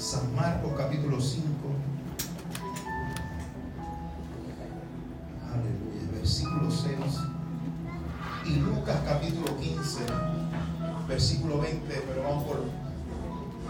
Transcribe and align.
San 0.00 0.34
Marcos 0.34 0.72
capítulo 0.78 1.20
5. 1.20 1.44
Aleluya, 5.52 6.10
versículo 6.14 6.70
6. 6.70 6.96
Y 8.46 8.60
Lucas 8.60 8.96
capítulo 9.06 9.58
15, 9.58 10.00
versículo 11.06 11.60
20, 11.60 12.02
pero 12.08 12.22
vamos 12.22 12.44
por 12.44 12.64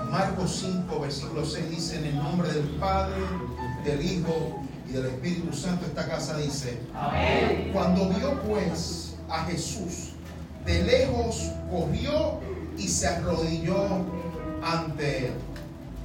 Marcos 0.08 0.61
5, 0.61 1.01
versículo 1.01 1.45
6 1.45 1.69
dice, 1.69 1.98
en 1.98 2.04
el 2.06 2.16
nombre 2.16 2.52
del 2.52 2.68
Padre, 2.78 3.20
del 3.84 4.00
Hijo 4.00 4.60
y 4.88 4.92
del 4.92 5.06
Espíritu 5.06 5.52
Santo, 5.52 5.84
esta 5.84 6.06
casa 6.06 6.38
dice, 6.38 6.78
Amén. 6.94 7.70
cuando 7.72 8.08
vio 8.08 8.40
pues 8.42 9.16
a 9.28 9.46
Jesús, 9.46 10.12
de 10.64 10.80
lejos 10.84 11.50
corrió 11.68 12.38
y 12.78 12.86
se 12.86 13.08
arrodilló 13.08 14.04
ante 14.62 15.26
él. 15.26 15.34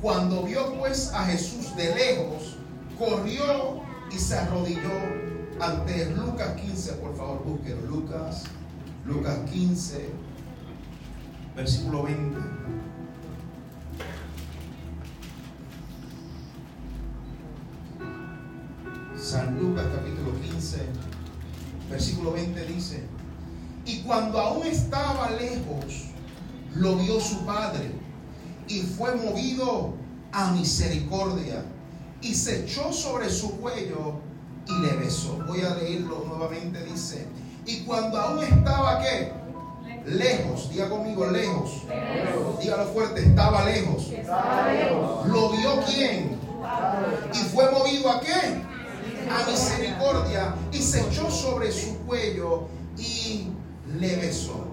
Cuando 0.01 0.43
vio 0.43 0.73
pues 0.77 1.11
a 1.13 1.25
Jesús 1.25 1.75
de 1.75 1.95
lejos, 1.95 2.57
corrió 2.97 3.81
y 4.11 4.17
se 4.17 4.37
arrodilló 4.37 4.91
ante 5.59 6.03
él. 6.03 6.15
Lucas 6.15 6.55
15, 6.61 6.93
por 6.93 7.15
favor, 7.15 7.43
busquen 7.43 7.85
Lucas, 7.87 8.43
Lucas 9.05 9.39
15, 9.49 10.09
versículo 11.55 12.03
20. 12.03 12.37
San 19.17 19.59
Lucas 19.59 19.85
capítulo 19.91 20.39
15, 20.39 20.85
versículo 21.89 22.33
20 22.33 22.65
dice, 22.65 23.03
y 23.85 24.01
cuando 24.01 24.39
aún 24.39 24.67
estaba 24.67 25.31
lejos, 25.31 26.09
lo 26.75 26.95
vio 26.97 27.19
su 27.19 27.45
padre 27.45 28.04
y 28.67 28.81
fue 28.81 29.15
movido 29.15 29.93
a 30.31 30.51
misericordia 30.51 31.63
y 32.21 32.33
se 32.33 32.61
echó 32.61 32.91
sobre 32.91 33.29
su 33.29 33.57
cuello 33.57 34.15
y 34.67 34.85
le 34.85 34.93
besó. 34.97 35.37
Voy 35.47 35.61
a 35.61 35.75
leerlo 35.75 36.23
nuevamente, 36.27 36.83
dice, 36.83 37.25
y 37.65 37.81
cuando 37.81 38.19
aún 38.19 38.43
estaba 38.43 39.01
qué? 39.01 39.31
Lejos, 40.05 40.69
diga 40.69 40.89
conmigo, 40.89 41.25
lejos. 41.27 41.83
Dígalo 42.61 42.85
fuerte, 42.85 43.21
estaba 43.21 43.65
lejos. 43.65 44.11
¿Lo 45.27 45.51
vio 45.51 45.81
quién? 45.87 46.37
Y 47.33 47.37
fue 47.37 47.71
movido 47.71 48.11
a 48.11 48.19
qué? 48.19 48.63
A 49.29 49.49
misericordia 49.49 50.55
y 50.71 50.77
se 50.77 51.01
echó 51.01 51.29
sobre 51.31 51.71
su 51.71 51.97
cuello 51.99 52.67
y 52.97 53.47
le 53.99 54.15
besó. 54.17 54.65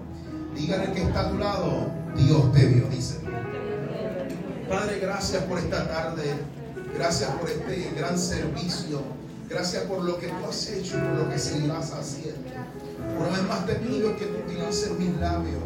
Dígale 0.55 0.91
que 0.91 1.01
está 1.01 1.21
a 1.21 1.29
tu 1.29 1.37
lado, 1.37 1.87
Dios 2.15 2.51
te 2.53 2.65
vio, 2.67 2.87
dice. 2.89 3.19
Padre, 4.73 4.99
gracias 4.99 5.43
por 5.43 5.59
esta 5.59 5.87
tarde. 5.87 6.23
Gracias 6.97 7.29
por 7.35 7.47
este 7.47 7.91
gran 7.95 8.17
servicio. 8.17 9.03
Gracias 9.47 9.83
por 9.83 10.01
lo 10.01 10.17
que 10.17 10.27
tú 10.29 10.45
has 10.49 10.67
hecho 10.67 10.97
y 10.97 11.01
por 11.01 11.25
lo 11.25 11.29
que 11.29 11.37
seguirás 11.37 11.91
haciendo. 11.91 12.49
Una 13.19 13.29
vez 13.29 13.43
más 13.47 13.67
te 13.67 13.75
pido 13.75 14.17
que 14.17 14.25
tú 14.25 14.39
utilices 14.39 14.89
mis 14.97 15.15
labios. 15.17 15.61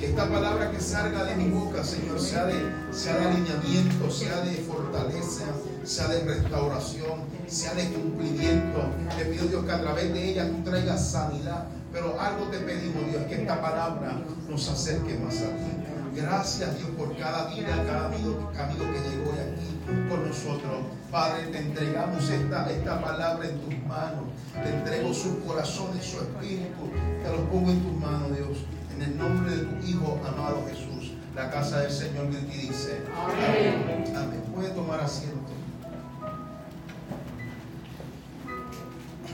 Que 0.00 0.06
esta 0.06 0.26
palabra 0.28 0.70
que 0.70 0.80
salga 0.80 1.24
de 1.24 1.36
mi 1.36 1.50
boca, 1.50 1.84
Señor, 1.84 2.18
sea 2.18 2.46
de, 2.46 2.54
sea 2.92 3.18
de 3.18 3.26
alineamiento, 3.26 4.10
sea 4.10 4.40
de 4.40 4.52
fortaleza, 4.52 5.44
sea 5.84 6.08
de 6.08 6.20
restauración, 6.24 7.20
sea 7.46 7.74
de 7.74 7.90
cumplimiento. 7.92 8.90
Te 9.18 9.26
pido, 9.26 9.48
Dios, 9.48 9.64
que 9.66 9.72
a 9.72 9.80
través 9.82 10.14
de 10.14 10.30
ella 10.30 10.48
tú 10.48 10.70
traigas 10.70 11.10
sanidad. 11.10 11.66
Pero 11.92 12.18
algo 12.18 12.46
te 12.46 12.58
pedimos, 12.60 13.06
Dios, 13.10 13.22
que 13.28 13.34
esta 13.34 13.60
palabra 13.60 14.18
nos 14.48 14.66
acerque 14.66 15.18
más 15.18 15.36
a 15.36 15.48
ti. 15.48 15.85
Gracias 16.16 16.78
Dios 16.78 16.88
por 16.96 17.14
cada 17.18 17.54
vida, 17.54 17.76
cada 17.86 18.10
camino 18.10 18.90
que 18.90 19.00
llegó 19.10 19.32
aquí 19.32 20.08
con 20.08 20.26
nosotros. 20.26 20.86
Padre, 21.10 21.48
te 21.48 21.58
entregamos 21.58 22.30
esta, 22.30 22.70
esta 22.70 23.02
palabra 23.02 23.46
en 23.46 23.60
tus 23.60 23.86
manos. 23.86 24.24
Te 24.54 24.70
entrego 24.70 25.12
su 25.12 25.44
corazón 25.44 25.90
y 25.94 26.02
su 26.02 26.16
espíritu. 26.16 26.90
Te 27.22 27.30
lo 27.30 27.44
pongo 27.50 27.70
en 27.70 27.82
tus 27.82 27.92
manos, 28.00 28.34
Dios. 28.34 28.64
En 28.94 29.02
el 29.02 29.18
nombre 29.18 29.56
de 29.56 29.64
tu 29.64 29.86
Hijo 29.86 30.18
amado 30.26 30.64
Jesús. 30.66 31.12
La 31.34 31.50
casa 31.50 31.80
del 31.80 31.92
Señor 31.92 32.30
que 32.30 32.38
ti 32.38 32.66
dice. 32.68 33.02
Amén. 33.14 34.04
Amén. 34.16 34.42
Puede 34.54 34.70
tomar 34.70 35.00
asiento. 35.00 35.52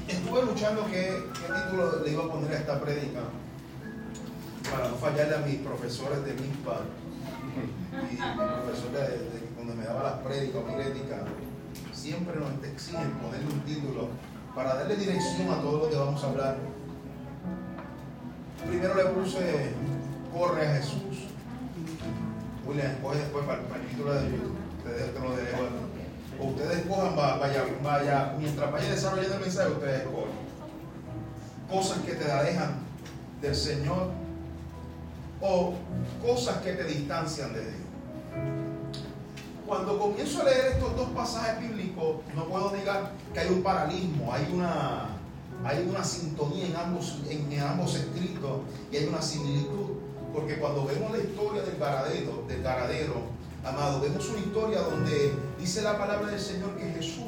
Estuve 0.08 0.42
luchando 0.42 0.84
qué, 0.86 1.22
qué 1.32 1.52
título 1.52 2.02
le 2.04 2.10
iba 2.10 2.24
a 2.24 2.28
poner 2.28 2.52
a 2.52 2.58
esta 2.58 2.80
prédica 2.80 3.20
para 4.72 4.88
no 4.88 4.96
fallarle 4.96 5.36
a 5.36 5.38
mis 5.40 5.56
profesores 5.56 6.24
de 6.24 6.32
MISPA 6.32 6.80
y 7.92 8.14
mi 8.14 8.16
profesor 8.16 8.90
de, 8.92 9.48
cuando 9.54 9.74
me 9.74 9.84
daba 9.84 10.02
las 10.02 10.18
prédicas 10.20 10.62
o 10.62 11.94
siempre 11.94 12.40
nos 12.40 12.64
exigen 12.64 13.10
ponerle 13.22 13.52
un 13.52 13.60
título 13.60 14.08
para 14.54 14.74
darle 14.74 14.96
dirección 14.96 15.50
a 15.50 15.60
todo 15.60 15.84
lo 15.84 15.90
que 15.90 15.96
vamos 15.96 16.22
a 16.24 16.28
hablar. 16.28 16.56
Primero 18.66 18.94
le 18.94 19.04
puse 19.06 19.72
Corre 20.32 20.66
a 20.66 20.74
Jesús. 20.76 21.28
William, 22.66 22.96
coge 23.02 23.18
después 23.18 23.44
para, 23.44 23.60
el 23.60 23.88
título 23.88 24.14
de 24.14 24.30
YouTube. 24.30 24.56
Ustedes 24.78 25.14
te 25.14 25.20
lo 25.20 25.36
dejo. 25.36 25.58
O 26.40 26.46
ustedes 26.46 26.86
cojan, 26.86 27.16
vaya, 27.16 27.64
vaya, 27.82 28.34
mientras 28.38 28.72
vaya 28.72 28.90
desarrollando 28.90 29.34
el 29.34 29.40
mensaje, 29.42 29.70
ustedes 29.70 30.02
cojan. 30.04 30.32
Cosas 31.70 31.98
que 31.98 32.14
te 32.14 32.24
dejan 32.24 32.76
del 33.42 33.54
Señor 33.54 34.21
o 35.42 35.74
cosas 36.24 36.58
que 36.58 36.72
te 36.72 36.84
distancian 36.84 37.52
de 37.52 37.60
Dios. 37.60 37.74
Cuando 39.66 39.98
comienzo 39.98 40.42
a 40.42 40.44
leer 40.44 40.66
estos 40.72 40.96
dos 40.96 41.08
pasajes 41.10 41.60
bíblicos, 41.60 42.16
no 42.34 42.46
puedo 42.46 42.72
negar 42.72 43.12
que 43.32 43.40
hay 43.40 43.48
un 43.48 43.62
paralismo, 43.62 44.32
hay 44.32 44.48
una, 44.52 45.08
hay 45.64 45.86
una 45.88 46.04
sintonía 46.04 46.66
en 46.66 46.76
ambos, 46.76 47.18
en, 47.28 47.60
ambos 47.60 47.94
escritos 47.96 48.60
y 48.90 48.96
hay 48.96 49.06
una 49.06 49.22
similitud. 49.22 49.96
Porque 50.32 50.58
cuando 50.58 50.84
vemos 50.86 51.12
la 51.12 51.18
historia 51.18 51.62
del 51.62 51.78
garadero, 51.78 52.44
del 52.46 52.62
garadero, 52.62 53.14
amado, 53.64 54.00
vemos 54.00 54.28
una 54.28 54.38
historia 54.38 54.80
donde 54.80 55.34
dice 55.58 55.82
la 55.82 55.98
palabra 55.98 56.30
del 56.30 56.40
Señor 56.40 56.76
que 56.76 56.90
Jesús 56.90 57.24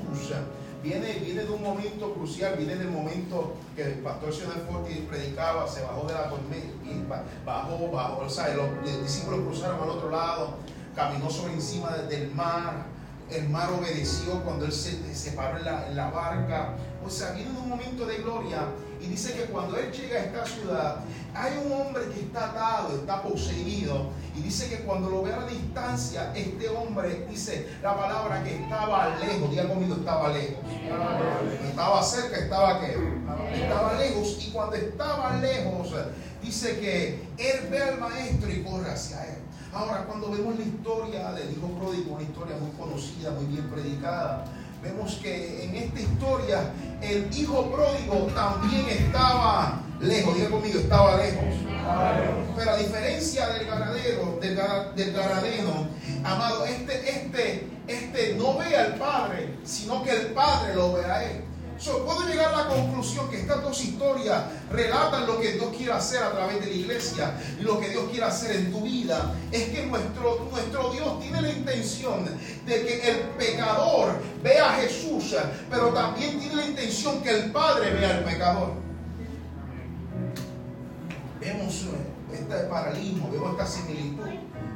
viene, 0.85 1.15
viene 1.15 1.45
de 1.45 1.51
un 1.51 1.63
momento 1.63 2.13
crucial, 2.13 2.57
viene 2.57 2.77
del 2.77 2.91
momento 2.91 3.55
que 3.75 3.83
el 3.83 3.95
pastor 3.95 4.33
Sionel 4.33 4.63
Forti 4.71 5.07
predicaba, 5.09 5.67
se 5.67 5.83
bajó 5.83 6.07
de 6.07 6.13
la 6.13 6.29
tormenta, 6.29 7.25
bajó, 7.45 7.91
bajó, 7.91 8.19
o 8.27 8.31
sea, 8.31 8.55
los, 8.55 8.69
discípulos 9.03 9.41
cruzaron 9.47 9.83
al 9.83 9.89
otro 9.89 10.11
lado, 10.11 10.55
caminó 10.95 11.31
sobre 11.31 11.55
encima 11.55 11.91
del 11.97 12.31
mar, 12.35 12.85
el 13.31 13.49
mar 13.49 13.71
obedeció 13.73 14.43
cuando 14.45 14.67
él 14.67 14.73
se, 14.73 15.15
se 15.15 15.33
paró 15.33 15.59
la, 15.61 15.89
en 15.89 15.97
la 15.97 16.11
barca, 16.11 16.75
o 17.05 17.09
sea, 17.09 17.33
viene 17.33 17.51
de 17.51 17.59
un 17.59 17.69
momento 17.71 18.05
de 18.05 18.19
gloria 18.19 18.67
y 19.05 19.07
dice 19.09 19.35
que 19.35 19.45
cuando 19.53 19.77
él 19.77 19.93
llega 19.93 20.19
a 20.19 20.25
esta 20.25 20.47
ciudad, 20.47 20.97
hay 21.35 21.59
un 21.59 21.73
hombre 21.73 22.05
que 22.09 22.21
está 22.21 22.51
atado, 22.51 22.97
está 22.97 23.23
poseído. 23.23 24.09
Y 24.35 24.41
dice 24.41 24.71
que 24.71 24.79
cuando 24.85 25.11
lo 25.11 25.23
ve 25.23 25.33
a 25.33 25.41
la 25.41 25.47
distancia, 25.47 26.33
este 26.35 26.71
hombre 26.71 27.27
dice 27.29 27.69
la 27.83 27.95
palabra 27.97 28.43
que 28.43 28.63
estaba 28.63 29.17
lejos. 29.17 29.51
Diga 29.51 29.69
conmigo, 29.69 29.97
estaba 29.97 30.31
lejos. 30.31 30.57
Estaba 31.69 32.03
cerca, 32.03 32.39
estaba 32.39 32.81
que 32.81 32.97
Estaba 33.63 33.93
lejos. 33.99 34.39
Y 34.41 34.51
cuando 34.53 34.77
estaba 34.77 35.37
lejos, 35.37 35.95
dice 36.43 36.81
que 36.81 37.21
él 37.37 37.69
ve 37.71 37.83
al 37.83 37.99
maestro 37.99 38.51
y 38.51 38.63
corre 38.63 38.91
hacia 38.91 39.23
él. 39.27 39.39
Ahora, 39.75 40.05
cuando 40.07 40.31
vemos 40.31 40.57
la 40.57 40.65
historia 40.65 41.33
del 41.33 41.51
hijo 41.51 41.69
pródigo, 41.79 42.15
una 42.15 42.23
historia 42.23 42.57
muy 42.57 42.71
conocida, 42.71 43.33
muy 43.33 43.47
bien 43.47 43.69
predicada, 43.69 44.47
vemos 44.85 45.19
que 45.23 45.65
en 45.65 45.75
esta 45.75 46.01
historia 46.01 46.71
el 47.01 47.29
hijo 47.37 47.73
pródigo 47.73 48.27
también 48.35 48.87
estaba 48.89 49.81
lejos. 50.01 50.35
Diga 50.35 50.51
conmigo, 50.51 50.79
estaba 50.79 51.17
lejos. 51.17 51.55
Pero 52.57 52.71
a 52.71 52.77
diferencia 52.77 53.49
del 53.49 53.67
ganadero, 53.67 54.39
del, 54.41 54.57
del 54.95 55.17
amado, 56.23 56.65
este, 56.67 57.11
este, 57.11 57.69
este 57.87 58.35
no 58.37 58.59
ve 58.59 58.77
al 58.77 58.95
Padre, 58.95 59.57
sino 59.65 60.03
que 60.03 60.11
el 60.11 60.27
Padre 60.29 60.75
lo 60.75 60.93
ve 60.93 61.05
a 61.05 61.25
él 61.25 61.54
puedo 61.93 62.27
llegar 62.27 62.55
a 62.55 62.63
la 62.63 62.69
conclusión 62.69 63.29
que 63.29 63.41
estas 63.41 63.63
dos 63.63 63.83
historias 63.83 64.45
relatan 64.71 65.27
lo 65.27 65.39
que 65.39 65.53
Dios 65.53 65.67
quiere 65.77 65.93
hacer 65.93 66.23
a 66.23 66.33
través 66.33 66.61
de 66.61 66.67
la 66.67 66.73
iglesia 66.73 67.35
lo 67.61 67.79
que 67.79 67.91
Dios 67.91 68.05
quiere 68.11 68.25
hacer 68.27 68.57
en 68.57 68.73
tu 68.73 68.81
vida. 68.81 69.35
Es 69.53 69.65
que 69.69 69.87
nuestro, 69.87 70.49
nuestro 70.51 70.91
Dios 70.93 71.21
tiene 71.21 71.43
la 71.43 71.51
intención 71.51 72.25
de 72.67 72.87
que 72.87 73.11
el 73.11 73.17
pecador 73.39 74.21
vea 74.43 74.71
a 74.71 74.77
Jesús, 74.77 75.35
pero 75.71 75.89
también 75.89 76.39
tiene 76.39 76.57
la 76.57 76.67
intención 76.67 77.23
que 77.23 77.31
el 77.31 77.53
Padre 77.53 77.93
vea 77.93 78.19
al 78.19 78.25
pecador. 78.25 78.73
Vemos 81.41 81.83
eh, 81.83 82.35
este 82.35 82.57
paralismo, 82.65 83.31
vemos 83.31 83.53
esta 83.53 83.67
similitud. 83.67 84.31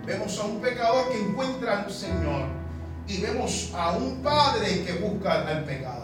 Vemos 0.05 0.39
a 0.39 0.45
un 0.45 0.61
pecador 0.61 1.09
que 1.11 1.19
encuentra 1.19 1.85
al 1.85 1.93
Señor 1.93 2.45
y 3.07 3.21
vemos 3.21 3.73
a 3.75 3.93
un 3.93 4.23
Padre 4.23 4.85
que 4.85 4.93
busca 4.95 5.47
al 5.49 5.65
pecador. 5.65 5.98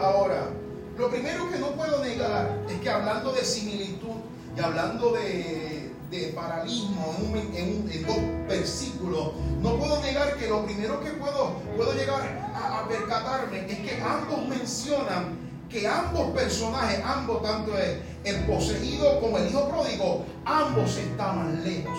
Ahora, 0.00 0.50
lo 0.98 1.10
primero 1.10 1.50
que 1.50 1.58
no 1.58 1.70
puedo 1.72 2.04
negar 2.04 2.58
es 2.68 2.80
que 2.80 2.90
hablando 2.90 3.32
de 3.32 3.44
similitud 3.44 4.16
y 4.56 4.60
hablando 4.60 5.12
de, 5.12 5.90
de 6.10 6.32
paralismo 6.34 7.14
en, 7.54 8.06
dos 8.06 8.16
versículos, 8.46 9.32
no 9.62 9.76
puedo 9.76 10.00
negar 10.02 10.36
que 10.36 10.48
lo 10.48 10.64
primero 10.64 11.00
que 11.00 11.10
puedo, 11.12 11.54
puedo 11.76 11.92
llegar 11.94 12.52
a, 12.54 12.86
percatarme 12.88 13.66
es 13.70 13.78
que 13.78 14.00
ambos 14.00 14.46
mencionan 14.46 15.38
que 15.68 15.88
ambos 15.88 16.30
personajes, 16.30 17.00
ambos, 17.04 17.42
tanto 17.42 17.72
el 17.76 18.44
poseído 18.44 19.20
como 19.20 19.38
el 19.38 19.48
hijo 19.48 19.68
pródigo, 19.68 20.24
ambos 20.44 20.96
estaban 20.96 21.64
lejos 21.64 21.98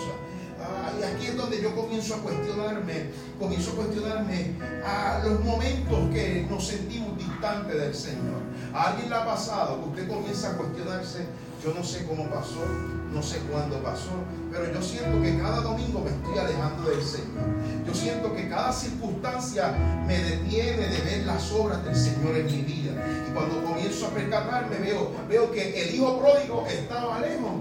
y 0.98 1.02
aquí 1.02 1.26
es 1.26 1.36
donde 1.36 1.62
yo 1.62 1.74
comienzo 1.74 2.16
a 2.16 2.18
cuestionarme, 2.18 3.10
comienzo 3.38 3.72
a 3.72 3.74
cuestionarme 3.74 4.52
a 4.84 5.22
los 5.24 5.44
momentos 5.44 5.98
que 6.12 6.46
nos 6.50 6.66
sentimos 6.66 7.16
distantes 7.16 7.80
del 7.80 7.94
Señor. 7.94 8.42
¿A 8.74 8.90
alguien 8.90 9.08
le 9.08 9.16
ha 9.16 9.24
pasado 9.24 9.80
que 9.82 9.88
usted 9.90 10.08
comienza 10.08 10.50
a 10.50 10.56
cuestionarse? 10.56 11.26
Yo 11.62 11.74
no 11.74 11.82
sé 11.82 12.06
cómo 12.06 12.28
pasó, 12.30 12.64
no 13.12 13.22
sé 13.22 13.38
cuándo 13.50 13.82
pasó, 13.82 14.10
pero 14.52 14.72
yo 14.72 14.80
siento 14.82 15.20
que 15.22 15.38
cada 15.38 15.60
domingo 15.60 16.00
me 16.00 16.10
estoy 16.10 16.38
alejando 16.38 16.90
del 16.90 17.02
Señor. 17.02 17.46
Yo 17.86 17.94
siento 17.94 18.34
que 18.34 18.48
cada 18.48 18.72
circunstancia 18.72 19.72
me 20.06 20.18
detiene 20.18 20.86
de 20.86 21.00
ver 21.02 21.26
las 21.26 21.50
obras 21.52 21.84
del 21.84 21.96
Señor 21.96 22.36
en 22.36 22.46
mi 22.46 22.62
vida. 22.62 22.92
Y 23.28 23.32
cuando 23.32 23.64
comienzo 23.64 24.06
a 24.06 24.10
percatarme, 24.10 24.78
veo, 24.78 25.10
veo 25.28 25.50
que 25.50 25.82
el 25.82 25.94
hijo 25.94 26.20
pródigo 26.20 26.66
estaba 26.68 27.20
lejos. 27.20 27.52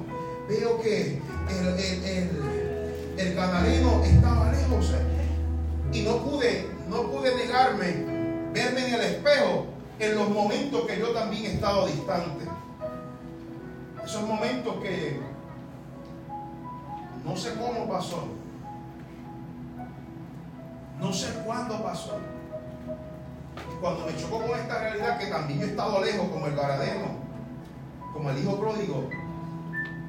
Veo 0.48 0.80
que 0.82 1.20
el 1.50 2.57
canarino 3.38 4.04
estaba 4.04 4.52
lejos 4.52 4.94
y 5.92 6.02
no 6.02 6.18
pude, 6.18 6.70
no 6.88 7.04
pude 7.04 7.36
negarme, 7.36 7.86
verme 8.54 8.88
en 8.88 8.94
el 8.94 9.02
espejo 9.02 9.66
en 10.00 10.16
los 10.16 10.30
momentos 10.30 10.86
que 10.86 11.00
yo 11.00 11.10
también 11.10 11.46
he 11.46 11.54
estado 11.54 11.88
distante. 11.88 12.46
Esos 14.04 14.24
momentos 14.24 14.76
que 14.84 15.20
no 17.26 17.36
sé 17.36 17.54
cómo 17.56 17.90
pasó, 17.90 18.28
no 21.00 21.14
sé 21.14 21.28
cuándo 21.46 21.82
pasó. 21.84 22.18
Cuando 23.82 24.06
me 24.06 24.16
chocó 24.16 24.42
con 24.42 24.60
esta 24.60 24.80
realidad 24.80 25.20
que 25.20 25.28
también 25.28 25.60
yo 25.60 25.66
he 25.66 25.70
estado 25.70 26.04
lejos 26.04 26.30
como 26.30 26.48
el 26.48 26.56
garadeno, 26.56 27.18
como 28.14 28.30
el 28.30 28.38
hijo 28.40 28.60
pródigo, 28.60 29.10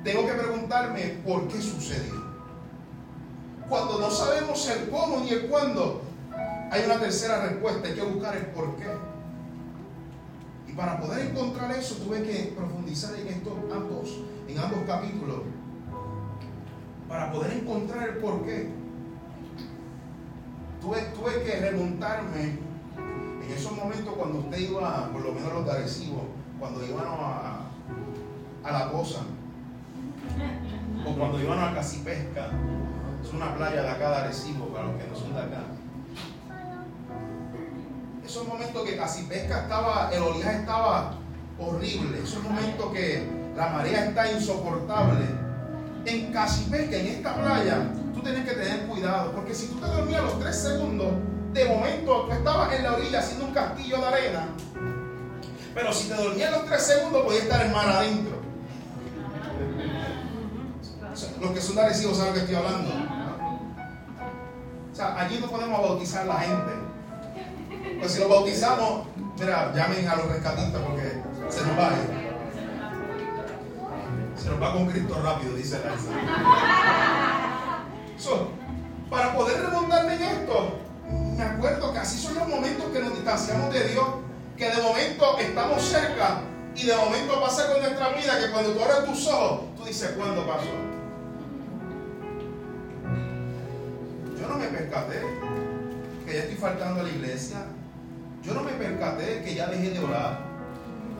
tengo 0.04 0.26
que 0.26 0.32
preguntarme 0.32 1.20
por 1.24 1.48
qué 1.48 1.60
sucedió 1.60 2.27
cuando 3.68 3.98
no 3.98 4.10
sabemos 4.10 4.66
el 4.68 4.88
cómo 4.88 5.20
ni 5.20 5.30
el 5.30 5.46
cuándo, 5.46 6.02
hay 6.70 6.84
una 6.84 6.98
tercera 6.98 7.46
respuesta, 7.46 7.88
hay 7.88 7.94
que 7.94 8.02
buscar 8.02 8.36
el 8.36 8.46
por 8.46 8.76
qué. 8.76 8.86
Y 10.68 10.72
para 10.72 11.00
poder 11.00 11.30
encontrar 11.30 11.70
eso 11.72 11.96
tuve 11.96 12.22
que 12.22 12.52
profundizar 12.56 13.14
en 13.18 13.28
estos 13.28 13.54
ambos, 13.72 14.20
en 14.48 14.58
ambos 14.58 14.80
capítulos. 14.86 15.40
Para 17.08 17.32
poder 17.32 17.52
encontrar 17.52 18.08
el 18.08 18.16
por 18.16 18.44
qué. 18.44 18.70
Tuve, 20.80 21.00
tuve 21.14 21.42
que 21.42 21.60
remontarme 21.60 22.58
en 23.42 23.50
esos 23.50 23.72
momentos 23.72 24.14
cuando 24.14 24.38
usted 24.38 24.58
iba, 24.58 25.10
por 25.10 25.22
lo 25.22 25.32
menos 25.32 25.52
los 25.52 25.64
de 25.64 25.72
Arecibo, 25.72 26.28
cuando 26.58 26.84
iban 26.84 27.04
a, 27.06 27.60
a 28.62 28.72
la 28.72 28.92
cosa, 28.92 29.20
o 31.06 31.14
cuando 31.16 31.40
iban 31.40 31.58
a 31.58 31.74
Casipesca, 31.74 32.50
es 33.28 33.34
una 33.34 33.54
playa 33.54 33.82
de 33.82 33.88
acá 33.90 34.10
de 34.10 34.16
Arecibo, 34.16 34.68
para 34.68 34.86
los 34.86 34.96
que 34.96 35.06
no 35.06 35.16
son 35.16 35.34
de 35.34 35.40
acá. 35.40 35.62
Esos 38.24 38.48
momentos 38.48 38.82
que 38.84 38.96
casi 38.96 39.24
pesca 39.24 39.62
estaba, 39.62 40.10
el 40.12 40.22
oleaje 40.22 40.60
estaba 40.60 41.12
horrible. 41.58 42.22
Esos 42.22 42.42
momentos 42.42 42.92
que 42.92 43.28
la 43.54 43.68
marea 43.68 44.06
está 44.06 44.32
insoportable. 44.32 45.24
En 46.06 46.32
casi 46.32 46.64
pesca, 46.70 46.96
en 46.96 47.06
esta 47.06 47.34
playa, 47.34 47.90
tú 48.14 48.22
tienes 48.22 48.48
que 48.48 48.54
tener 48.54 48.86
cuidado. 48.86 49.32
Porque 49.32 49.54
si 49.54 49.66
tú 49.66 49.76
te 49.76 49.86
dormías 49.86 50.22
los 50.22 50.38
tres 50.40 50.56
segundos, 50.56 51.08
de 51.52 51.64
momento 51.66 52.26
tú 52.26 52.32
estabas 52.32 52.72
en 52.72 52.82
la 52.82 52.92
orilla 52.94 53.18
haciendo 53.18 53.46
un 53.46 53.52
castillo 53.52 53.98
de 53.98 54.06
arena. 54.06 54.48
Pero 55.74 55.92
si 55.92 56.08
te 56.08 56.14
dormías 56.14 56.50
los 56.50 56.64
tres 56.64 56.82
segundos, 56.82 57.24
podías 57.24 57.42
estar 57.42 57.64
en 57.64 57.72
mar 57.72 57.88
adentro. 57.88 58.38
Los 61.40 61.50
que 61.50 61.60
son 61.60 61.76
de 61.76 61.82
Arecibo 61.82 62.14
saben 62.14 62.34
que 62.34 62.40
estoy 62.40 62.54
hablando. 62.54 63.07
Sea, 64.98 65.16
allí 65.16 65.38
no 65.38 65.46
podemos 65.46 65.80
bautizar 65.80 66.22
a 66.22 66.26
la 66.26 66.40
gente. 66.40 66.72
Pues 68.00 68.10
si 68.10 68.18
lo 68.18 68.28
bautizamos, 68.28 69.06
mira, 69.38 69.72
llamen 69.72 70.08
a 70.08 70.16
los 70.16 70.26
rescatistas 70.26 70.82
porque 70.82 71.22
se 71.48 71.64
nos 71.64 71.78
va. 71.78 71.90
Se 74.36 74.50
nos 74.50 74.60
va 74.60 74.72
con 74.72 74.86
Cristo 74.88 75.20
rápido, 75.22 75.54
dice 75.54 75.80
la 75.84 75.94
so, 78.18 78.48
Para 79.08 79.36
poder 79.36 79.66
remontarme 79.66 80.14
en 80.16 80.22
esto, 80.22 80.78
me 81.36 81.44
acuerdo 81.44 81.92
que 81.92 81.98
así 82.00 82.18
son 82.18 82.34
los 82.34 82.48
momentos 82.48 82.86
que 82.86 82.98
nos 82.98 83.14
distanciamos 83.14 83.72
de 83.72 83.90
Dios, 83.90 84.04
que 84.56 84.68
de 84.68 84.82
momento 84.82 85.38
estamos 85.38 85.80
cerca 85.80 86.40
y 86.74 86.86
de 86.86 86.96
momento 86.96 87.40
pasa 87.40 87.72
con 87.72 87.82
nuestra 87.82 88.08
vida 88.08 88.36
que 88.40 88.50
cuando 88.50 88.72
tú 88.72 88.82
abres 88.82 89.04
tus 89.04 89.28
ojos, 89.28 89.60
tú 89.76 89.84
dices, 89.84 90.10
¿cuándo 90.16 90.44
pasó? 90.44 90.87
No 94.48 94.58
me 94.58 94.66
percaté 94.66 95.20
que 96.26 96.32
ya 96.32 96.40
estoy 96.40 96.56
faltando 96.56 97.00
a 97.00 97.02
la 97.02 97.08
iglesia. 97.10 97.58
Yo 98.42 98.54
no 98.54 98.62
me 98.62 98.72
percaté 98.72 99.42
que 99.42 99.54
ya 99.54 99.66
dejé 99.66 99.90
de 99.90 99.98
orar. 99.98 100.40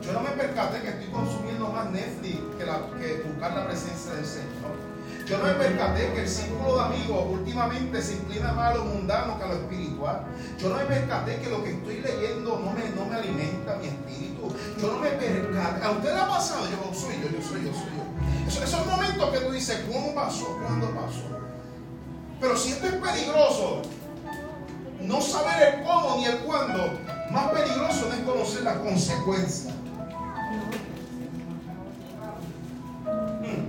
Yo 0.01 0.13
no 0.13 0.21
me 0.21 0.29
percaté 0.29 0.81
que 0.81 0.89
estoy 0.89 1.07
consumiendo 1.07 1.69
más 1.69 1.89
Netflix 1.91 2.39
que, 2.57 2.65
que 2.99 3.23
buscar 3.23 3.53
la 3.53 3.67
presencia 3.67 4.13
del 4.13 4.25
Señor. 4.25 4.89
Yo 5.27 5.37
no 5.37 5.43
me 5.43 5.53
percaté 5.53 6.11
que 6.13 6.21
el 6.21 6.27
círculo 6.27 6.75
de 6.75 6.81
amigos 6.85 7.25
últimamente 7.29 8.01
se 8.01 8.13
inclina 8.15 8.51
más 8.53 8.71
a 8.71 8.77
lo 8.77 8.85
mundano 8.85 9.37
que 9.37 9.43
a 9.43 9.47
lo 9.47 9.53
espiritual. 9.55 10.25
Yo 10.57 10.69
no 10.69 10.75
me 10.77 10.85
percaté 10.85 11.39
que 11.39 11.49
lo 11.49 11.63
que 11.63 11.71
estoy 11.71 12.01
leyendo 12.01 12.59
no 12.59 12.71
me, 12.71 12.89
no 12.95 13.05
me 13.05 13.15
alimenta 13.15 13.75
mi 13.75 13.87
espíritu. 13.87 14.55
Yo 14.81 14.93
no 14.93 14.99
me 14.99 15.09
percaté. 15.09 15.85
¿A 15.85 15.91
usted 15.91 16.13
le 16.13 16.19
ha 16.19 16.27
pasado? 16.27 16.65
Yo 16.65 16.93
soy 16.93 17.15
yo, 17.21 17.29
yo 17.29 17.45
soy 17.45 17.63
yo, 17.65 17.73
soy 17.73 17.91
yo. 17.93 18.47
Esos, 18.47 18.63
esos 18.63 18.85
momentos 18.87 19.29
que 19.29 19.39
tú 19.39 19.51
dices, 19.51 19.85
¿cómo 19.91 20.15
pasó? 20.15 20.57
¿Cuándo 20.63 20.89
pasó? 20.91 21.39
Pero 22.39 22.55
si 22.55 22.71
esto 22.71 22.87
es 22.87 22.93
peligroso, 22.93 23.81
no 25.01 25.21
saber 25.21 25.79
el 25.79 25.83
cómo 25.83 26.17
ni 26.17 26.25
el 26.25 26.37
cuándo, 26.39 26.99
más 27.31 27.51
peligroso 27.51 28.07
no 28.07 28.13
es 28.13 28.21
conocer 28.21 28.63
las 28.63 28.77
consecuencias. 28.77 29.73
Hmm. 33.41 33.67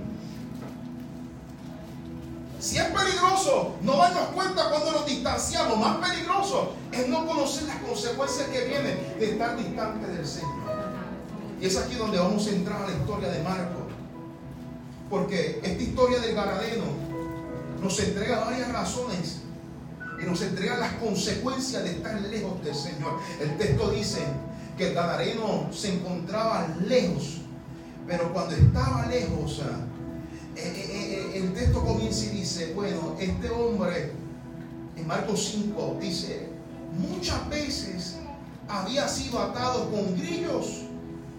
Si 2.59 2.77
es 2.77 2.85
peligroso 2.85 3.75
no 3.81 3.97
darnos 3.97 4.27
cuenta 4.29 4.69
cuando 4.69 4.91
nos 4.91 5.05
distanciamos, 5.05 5.77
más 5.77 5.97
peligroso 5.97 6.73
es 6.93 7.07
no 7.09 7.25
conocer 7.25 7.63
las 7.63 7.77
consecuencias 7.77 8.47
que 8.49 8.65
vienen 8.65 9.15
de 9.19 9.31
estar 9.31 9.57
distante 9.57 10.07
del 10.07 10.25
Señor. 10.25 10.49
Y 11.59 11.65
es 11.65 11.77
aquí 11.77 11.95
donde 11.95 12.17
vamos 12.17 12.47
a 12.47 12.51
entrar 12.51 12.83
a 12.83 12.87
la 12.87 12.93
historia 12.93 13.29
de 13.29 13.43
Marco. 13.43 13.81
Porque 15.09 15.59
esta 15.61 15.83
historia 15.83 16.19
del 16.19 16.33
Garadeno 16.33 17.10
nos 17.81 17.99
entrega 17.99 18.41
varias 18.41 18.71
razones 18.71 19.41
y 20.21 20.25
nos 20.25 20.41
entrega 20.41 20.77
las 20.77 20.93
consecuencias 20.93 21.83
de 21.83 21.91
estar 21.91 22.21
lejos 22.21 22.63
del 22.63 22.75
Señor. 22.75 23.19
El 23.41 23.57
texto 23.57 23.89
dice 23.89 24.19
que 24.77 24.89
el 24.89 24.93
Gadareno 24.93 25.69
se 25.73 25.95
encontraba 25.95 26.67
lejos, 26.85 27.41
pero 28.07 28.31
cuando 28.31 28.55
estaba 28.55 29.07
lejos, 29.07 29.61
eh, 30.55 30.61
eh, 30.63 31.31
eh, 31.35 31.37
el 31.39 31.53
texto 31.53 31.83
comienza 31.83 32.25
y 32.25 32.29
dice, 32.29 32.73
bueno, 32.75 33.15
este 33.19 33.49
hombre, 33.49 34.11
en 34.95 35.07
Marcos 35.07 35.49
5, 35.51 35.97
dice, 35.99 36.49
muchas 36.99 37.49
veces 37.49 38.17
había 38.67 39.07
sido 39.07 39.39
atado 39.39 39.89
con 39.89 40.15
grillos 40.15 40.83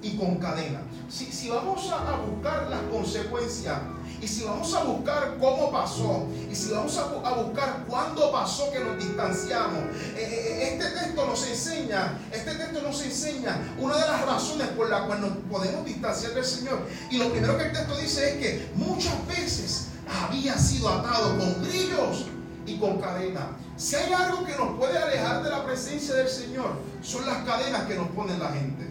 y 0.02 0.16
con 0.16 0.36
cadenas. 0.36 0.82
Si, 1.08 1.26
si 1.26 1.50
vamos 1.50 1.88
a 1.92 2.16
buscar 2.16 2.68
las 2.68 2.82
consecuencias, 2.90 3.78
y 4.22 4.28
si 4.28 4.44
vamos 4.44 4.72
a 4.72 4.84
buscar 4.84 5.36
cómo 5.40 5.72
pasó, 5.72 6.28
y 6.48 6.54
si 6.54 6.70
vamos 6.70 6.96
a, 6.96 7.32
buscar 7.34 7.84
cuándo 7.88 8.30
pasó 8.30 8.70
que 8.70 8.78
nos 8.78 8.96
distanciamos, 8.96 9.80
eh, 10.14 10.16
eh, 10.16 10.62
eh, 10.62 10.68
este 10.74 10.90
texto 10.90 11.26
nos 11.26 11.44
enseña, 11.48 12.20
este 12.30 12.54
texto 12.54 12.82
nos 12.82 13.02
enseña 13.02 13.58
una 13.80 13.96
de 13.96 14.06
las 14.06 14.24
razones 14.24 14.68
por 14.68 14.88
las 14.88 15.02
cuales 15.02 15.24
nos 15.24 15.36
podemos 15.50 15.84
distanciar 15.84 16.34
del 16.34 16.44
Señor. 16.44 16.86
Y 17.10 17.18
lo 17.18 17.32
primero 17.32 17.58
que 17.58 17.64
el 17.64 17.72
texto 17.72 17.96
dice 17.96 18.30
es 18.30 18.36
que 18.36 18.70
muchas 18.76 19.26
veces 19.26 19.88
había 20.08 20.56
sido 20.56 20.88
atado 20.88 21.36
con 21.36 21.64
grillos 21.64 22.26
y 22.64 22.78
con 22.78 23.00
cadenas. 23.00 23.46
Si 23.76 23.96
hay 23.96 24.12
algo 24.12 24.44
que 24.44 24.54
nos 24.54 24.78
puede 24.78 24.98
alejar 24.98 25.42
de 25.42 25.50
la 25.50 25.64
presencia 25.64 26.14
del 26.14 26.28
Señor, 26.28 26.76
son 27.02 27.26
las 27.26 27.38
cadenas 27.38 27.82
que 27.86 27.96
nos 27.96 28.06
pone 28.10 28.38
la 28.38 28.52
gente. 28.52 28.84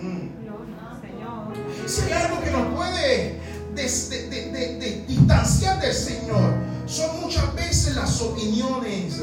Mm. 0.00 0.38
Si 1.86 2.02
hay 2.02 2.12
algo 2.12 2.40
que 2.42 2.50
nos 2.50 2.74
puede 2.74 3.47
de, 3.78 5.04
distanciar 5.06 5.80
del 5.80 5.94
Señor. 5.94 6.54
Son 6.86 7.20
muchas 7.20 7.54
veces 7.54 7.94
las 7.94 8.20
opiniones 8.20 9.20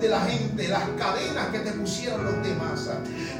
de 0.00 0.08
la 0.08 0.20
gente, 0.20 0.68
las 0.68 0.88
cadenas 0.98 1.48
que 1.48 1.60
te 1.60 1.72
pusieron 1.72 2.24
los 2.24 2.42
demás, 2.42 2.88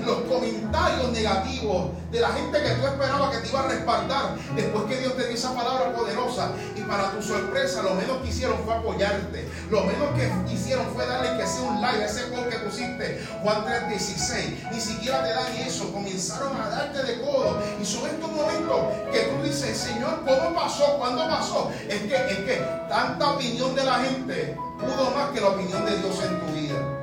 los 0.04 0.16
comentarios 0.22 1.10
negativos 1.10 1.90
de 2.10 2.20
la 2.20 2.28
gente 2.28 2.62
que 2.62 2.70
tú 2.70 2.86
esperabas 2.86 3.36
que 3.36 3.42
te 3.42 3.48
iba 3.48 3.60
a 3.60 3.68
respaldar 3.68 4.36
después 4.54 4.84
que 4.84 4.98
Dios 4.98 5.16
te 5.16 5.26
dio 5.26 5.34
esa 5.34 5.54
palabra 5.54 5.92
poderosa. 5.92 6.50
Y 6.76 6.80
para 6.82 7.10
tu 7.10 7.22
sorpresa 7.22 7.82
lo 7.82 7.94
menos 7.94 8.18
que 8.18 8.28
hicieron 8.28 8.58
fue 8.64 8.74
apoyarte, 8.74 9.48
lo 9.70 9.84
menos 9.84 10.08
que 10.14 10.54
hicieron 10.54 10.86
fue 10.94 11.06
darle 11.06 11.36
que 11.36 11.46
sea 11.46 11.62
un 11.62 11.80
like 11.80 12.02
a 12.02 12.06
ese 12.06 12.22
post 12.26 12.48
que 12.48 12.58
pusiste, 12.58 13.26
Juan 13.42 13.64
3:16, 13.64 14.70
ni 14.72 14.80
siquiera 14.80 15.24
te 15.24 15.30
dan 15.30 15.56
eso, 15.56 15.92
comenzaron 15.92 16.56
a 16.60 16.68
darte 16.68 17.02
de 17.02 17.20
codo. 17.20 17.58
Y 17.80 17.84
son 17.84 18.06
estos 18.06 18.30
momentos 18.30 18.76
que 19.12 19.20
tú 19.20 19.42
dices, 19.42 19.76
Señor, 19.76 20.20
¿cómo 20.24 20.54
pasó? 20.54 20.96
¿Cuándo 20.98 21.28
pasó? 21.28 21.72
Es 21.88 22.02
que, 22.02 22.14
es 22.14 22.38
que 22.38 22.64
tanta 22.88 23.30
opinión 23.30 23.74
de 23.74 23.84
la 23.84 23.94
gente 23.94 24.56
pudo 24.78 25.10
más 25.14 25.30
que 25.30 25.40
la 25.40 25.48
opinión 25.48 25.84
de 25.84 25.98
Dios 25.98 26.22
en 26.22 26.40
tu 26.40 26.46
vida. 26.52 27.00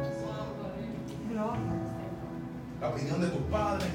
La 2.81 2.89
opinión 2.89 3.21
de 3.21 3.27
tus 3.27 3.41
padres. 3.43 3.87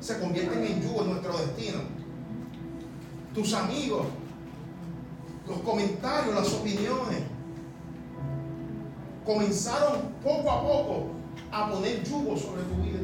Se 0.00 0.18
convierten 0.18 0.64
en 0.64 0.82
yugo 0.82 1.02
en 1.02 1.10
nuestro 1.10 1.36
destino. 1.38 1.80
Tus 3.34 3.52
amigos, 3.54 4.06
los 5.46 5.58
comentarios, 5.60 6.34
las 6.34 6.52
opiniones, 6.52 7.22
comenzaron 9.24 10.14
poco 10.22 10.50
a 10.50 10.62
poco 10.62 11.06
a 11.52 11.70
poner 11.70 12.02
yugo 12.02 12.36
sobre 12.36 12.62
tu 12.62 12.76
vida. 12.82 12.98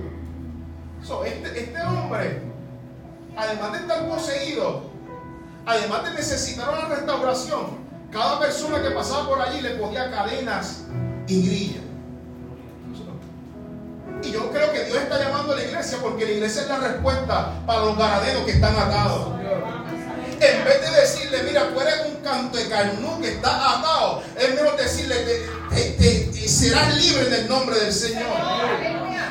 este, 1.26 1.60
este 1.60 1.82
hombre, 1.82 2.42
además 3.36 3.72
de 3.72 3.78
estar 3.78 4.08
poseído, 4.08 4.82
además 5.66 6.04
de 6.04 6.10
necesitar 6.14 6.68
una 6.70 6.88
restauración, 6.94 7.86
cada 8.10 8.40
persona 8.40 8.82
que 8.82 8.90
pasaba 8.90 9.28
por 9.28 9.40
allí 9.40 9.60
le 9.60 9.70
ponía 9.74 10.10
cadenas 10.10 10.84
y 11.28 11.42
grillas. 11.42 11.85
Dios 14.86 15.02
está 15.02 15.18
llamando 15.18 15.52
a 15.52 15.56
la 15.56 15.62
iglesia 15.62 15.98
porque 16.00 16.24
la 16.24 16.30
iglesia 16.32 16.62
es 16.62 16.68
la 16.68 16.78
respuesta 16.78 17.52
para 17.66 17.80
los 17.80 17.96
ganaderos 17.96 18.44
que 18.44 18.52
están 18.52 18.76
atados. 18.76 19.28
En 20.38 20.64
vez 20.64 20.80
de 20.82 21.00
decirle, 21.00 21.42
mira, 21.44 21.68
tú 21.72 21.80
eres 21.80 22.06
un 22.06 22.16
canto 22.16 22.58
de 22.58 22.68
carnú 22.68 23.20
que 23.20 23.32
está 23.32 23.78
atado, 23.78 24.22
es 24.38 24.54
mejor 24.54 24.76
decirle, 24.76 25.16
te, 25.70 26.48
serás 26.48 26.94
libre 26.96 27.26
en 27.26 27.34
el 27.34 27.48
nombre 27.48 27.78
del 27.78 27.92
Señor. 27.92 28.26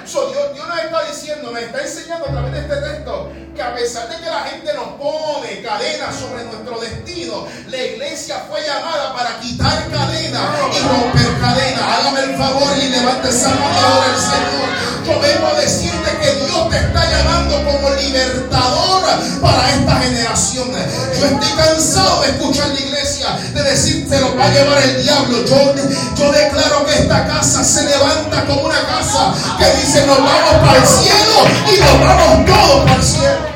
Dios, 0.06 0.54
Dios 0.54 0.68
nos 0.68 0.80
está 0.80 1.04
diciendo, 1.04 1.52
me 1.52 1.62
está 1.62 1.82
enseñando 1.82 2.26
a 2.26 2.32
través 2.32 2.54
de 2.54 2.60
este 2.60 2.76
texto 2.76 3.32
que 3.56 3.62
a 3.62 3.74
pesar 3.74 4.10
de 4.10 4.18
que 4.18 4.26
la 4.30 4.44
gente 4.44 4.74
nos 4.74 4.88
pone 5.00 5.62
cadenas 5.62 6.16
sobre 6.16 6.44
nuestro 6.44 6.80
destino, 6.80 7.48
la 7.68 7.78
iglesia 7.78 8.46
fue 8.50 8.62
llamada 8.62 9.14
para 9.14 9.40
quitar 9.40 9.90
cadenas 9.90 10.50
y 10.74 10.88
romper 10.88 11.40
cadenas. 11.40 11.82
Hágame 11.82 12.20
el 12.20 12.38
favor 12.38 12.78
y 12.78 12.90
levante 12.90 13.30
esa 13.30 13.50
mano 13.50 13.80
ahora 13.80 14.14
el 14.14 14.22
Señor. 14.22 14.65
Vengo 15.06 15.48
a 15.48 15.62
decirte 15.62 16.18
que 16.20 16.46
Dios 16.46 16.70
te 16.70 16.78
está 16.78 17.12
llamando 17.12 17.64
como 17.64 17.92
libertador 17.92 19.04
para 19.40 19.70
esta 19.70 20.00
generación. 20.00 20.72
Yo 21.20 21.26
estoy 21.28 21.52
cansado 21.56 22.22
de 22.22 22.30
escuchar 22.30 22.70
la 22.70 22.80
iglesia, 22.80 23.38
de 23.54 23.64
decir, 23.64 24.08
se 24.10 24.20
lo 24.20 24.36
va 24.36 24.46
a 24.46 24.50
llevar 24.50 24.82
el 24.82 25.04
diablo. 25.04 25.46
Yo, 25.46 25.76
yo 26.16 26.32
declaro 26.32 26.86
que 26.88 26.94
esta 26.94 27.28
casa 27.28 27.64
se 27.64 27.84
levanta 27.84 28.46
como 28.46 28.62
una 28.64 28.82
casa 28.88 29.32
que 29.60 29.66
dice, 29.78 30.08
nos 30.08 30.18
vamos 30.18 30.54
para 30.66 30.78
el 30.80 30.88
cielo 30.88 31.38
y 31.72 31.80
nos 31.80 32.00
vamos 32.00 32.46
todos 32.46 32.84
para 32.84 32.96
el 32.96 33.04
cielo. 33.04 33.55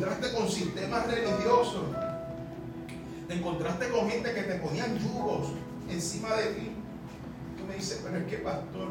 Encontraste 0.00 0.34
con 0.34 0.48
sistemas 0.48 1.06
religiosos, 1.06 1.82
te 3.28 3.34
encontraste 3.34 3.88
con 3.90 4.08
gente 4.08 4.32
que 4.32 4.42
te 4.42 4.54
ponían 4.54 4.98
yugos 4.98 5.48
encima 5.90 6.30
de 6.36 6.44
ti. 6.54 6.70
Tú 7.58 7.66
me 7.66 7.74
dices, 7.74 8.00
pero 8.02 8.16
es 8.16 8.24
que 8.24 8.38
pastor, 8.38 8.88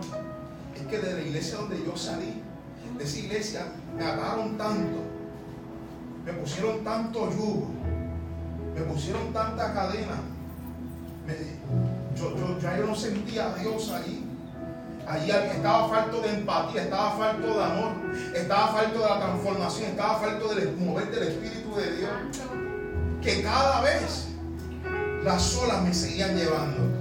es 0.75 0.81
que 0.83 0.99
de 0.99 1.13
la 1.13 1.21
iglesia 1.21 1.57
donde 1.57 1.83
yo 1.83 1.97
salí, 1.97 2.43
de 2.95 3.03
esa 3.03 3.17
iglesia, 3.17 3.65
me 3.97 4.05
ataron 4.05 4.55
tanto, 4.55 4.99
me 6.25 6.33
pusieron 6.33 6.83
tanto 6.83 7.31
yugo, 7.31 7.69
me 8.75 8.81
pusieron 8.81 9.33
tanta 9.33 9.73
cadena. 9.73 10.21
yo, 12.15 12.37
yo, 12.37 12.59
yo 12.59 12.85
no 12.85 12.95
sentía 12.95 13.51
a 13.51 13.55
Dios 13.55 13.89
ahí. 13.89 14.28
Allí 15.09 15.31
estaba 15.31 15.89
falto 15.89 16.21
de 16.21 16.29
empatía, 16.29 16.83
estaba 16.83 17.11
falto 17.17 17.47
de 17.47 17.63
amor, 17.63 17.93
estaba 18.31 18.67
falto 18.67 18.99
de 18.99 19.09
la 19.09 19.19
transformación, 19.19 19.89
estaba 19.89 20.19
falto 20.19 20.53
del 20.53 20.77
mover 20.77 21.09
del 21.09 21.23
Espíritu 21.29 21.75
de 21.77 21.95
Dios. 21.95 22.11
Que 23.19 23.41
cada 23.41 23.81
vez 23.81 24.27
las 25.23 25.55
olas 25.55 25.81
me 25.81 25.95
seguían 25.95 26.37
llevando. 26.37 26.95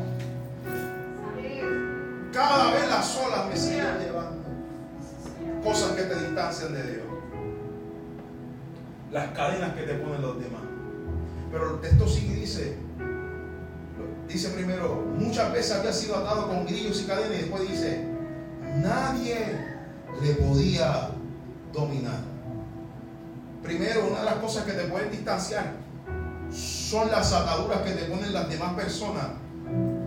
Cada 2.33 2.73
vez 2.73 2.89
las 2.89 3.17
olas 3.19 3.47
me 3.47 3.57
seguían 3.59 3.99
llevando. 3.99 4.43
Cosas 5.63 5.93
que 5.93 6.03
te 6.05 6.15
distancian 6.15 6.73
de 6.73 6.83
Dios. 6.91 7.07
Las 9.13 9.33
cadenas 9.33 9.75
que 9.75 9.83
te 9.83 9.95
ponen 9.97 10.23
los 10.23 10.39
demás. 10.41 10.63
Pero 11.53 11.75
el 11.75 11.81
texto 11.83 12.09
sigue 12.09 12.39
y 12.39 12.41
dice, 12.41 12.79
dice 14.29 14.51
primero, 14.51 15.07
muchas 15.19 15.53
veces 15.53 15.73
había 15.73 15.93
sido 15.93 16.17
atado 16.17 16.49
con 16.49 16.67
grillos 16.67 17.01
y 17.03 17.05
cadenas 17.05 17.39
y 17.39 17.43
después 17.43 17.69
dice, 17.69 18.05
nadie 18.77 19.59
le 20.23 20.35
podía 20.35 21.11
dominar. 21.73 22.21
Primero, 23.63 24.07
una 24.09 24.21
de 24.21 24.25
las 24.25 24.35
cosas 24.35 24.65
que 24.65 24.73
te 24.73 24.85
pueden 24.85 25.11
distanciar 25.11 25.73
son 26.51 27.11
las 27.11 27.33
ataduras 27.33 27.83
que 27.83 27.93
te 27.93 28.05
ponen 28.05 28.33
las 28.33 28.49
demás 28.49 28.75
personas. 28.75 29.27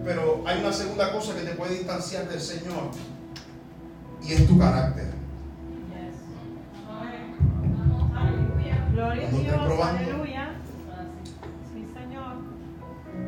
Pero 0.03 0.43
hay 0.45 0.59
una 0.59 0.73
segunda 0.73 1.11
cosa 1.11 1.35
que 1.35 1.41
te 1.41 1.51
puede 1.51 1.79
distanciar 1.79 2.27
del 2.27 2.41
Señor 2.41 2.91
y 4.23 4.33
es 4.33 4.47
tu 4.47 4.57
carácter. 4.57 5.20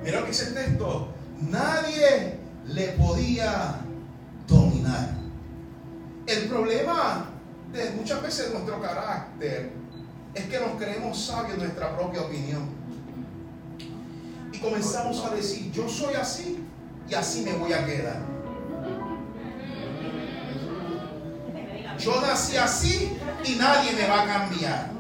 Mira 0.04 0.20
lo 0.20 0.26
que 0.26 0.32
dice 0.32 0.50
el 0.50 0.54
texto. 0.54 1.08
Nadie 1.50 2.40
le 2.68 2.88
podía 2.90 3.82
dominar. 4.48 5.10
El 6.28 6.48
problema 6.48 7.30
de 7.72 7.92
muchas 7.92 8.22
veces 8.22 8.52
nuestro 8.52 8.82
carácter 8.82 9.72
es 10.34 10.46
que 10.46 10.60
nos 10.60 10.72
creemos 10.82 11.26
sabios 11.26 11.54
en 11.54 11.60
nuestra 11.60 11.96
propia 11.96 12.22
opinión 12.22 12.84
comenzamos 14.64 15.24
a 15.26 15.36
decir, 15.36 15.72
yo 15.72 15.88
soy 15.90 16.16
así 16.16 16.66
y 17.10 17.14
así 17.14 17.42
me 17.42 17.54
voy 17.54 17.74
a 17.74 17.86
quedar. 17.86 18.22
Yo 22.00 22.22
nací 22.22 22.58
así 22.58 23.18
y 23.46 23.56
nadie 23.56 23.92
me 23.92 24.08
va 24.08 24.24
a 24.24 24.26
cambiar. 24.26 24.92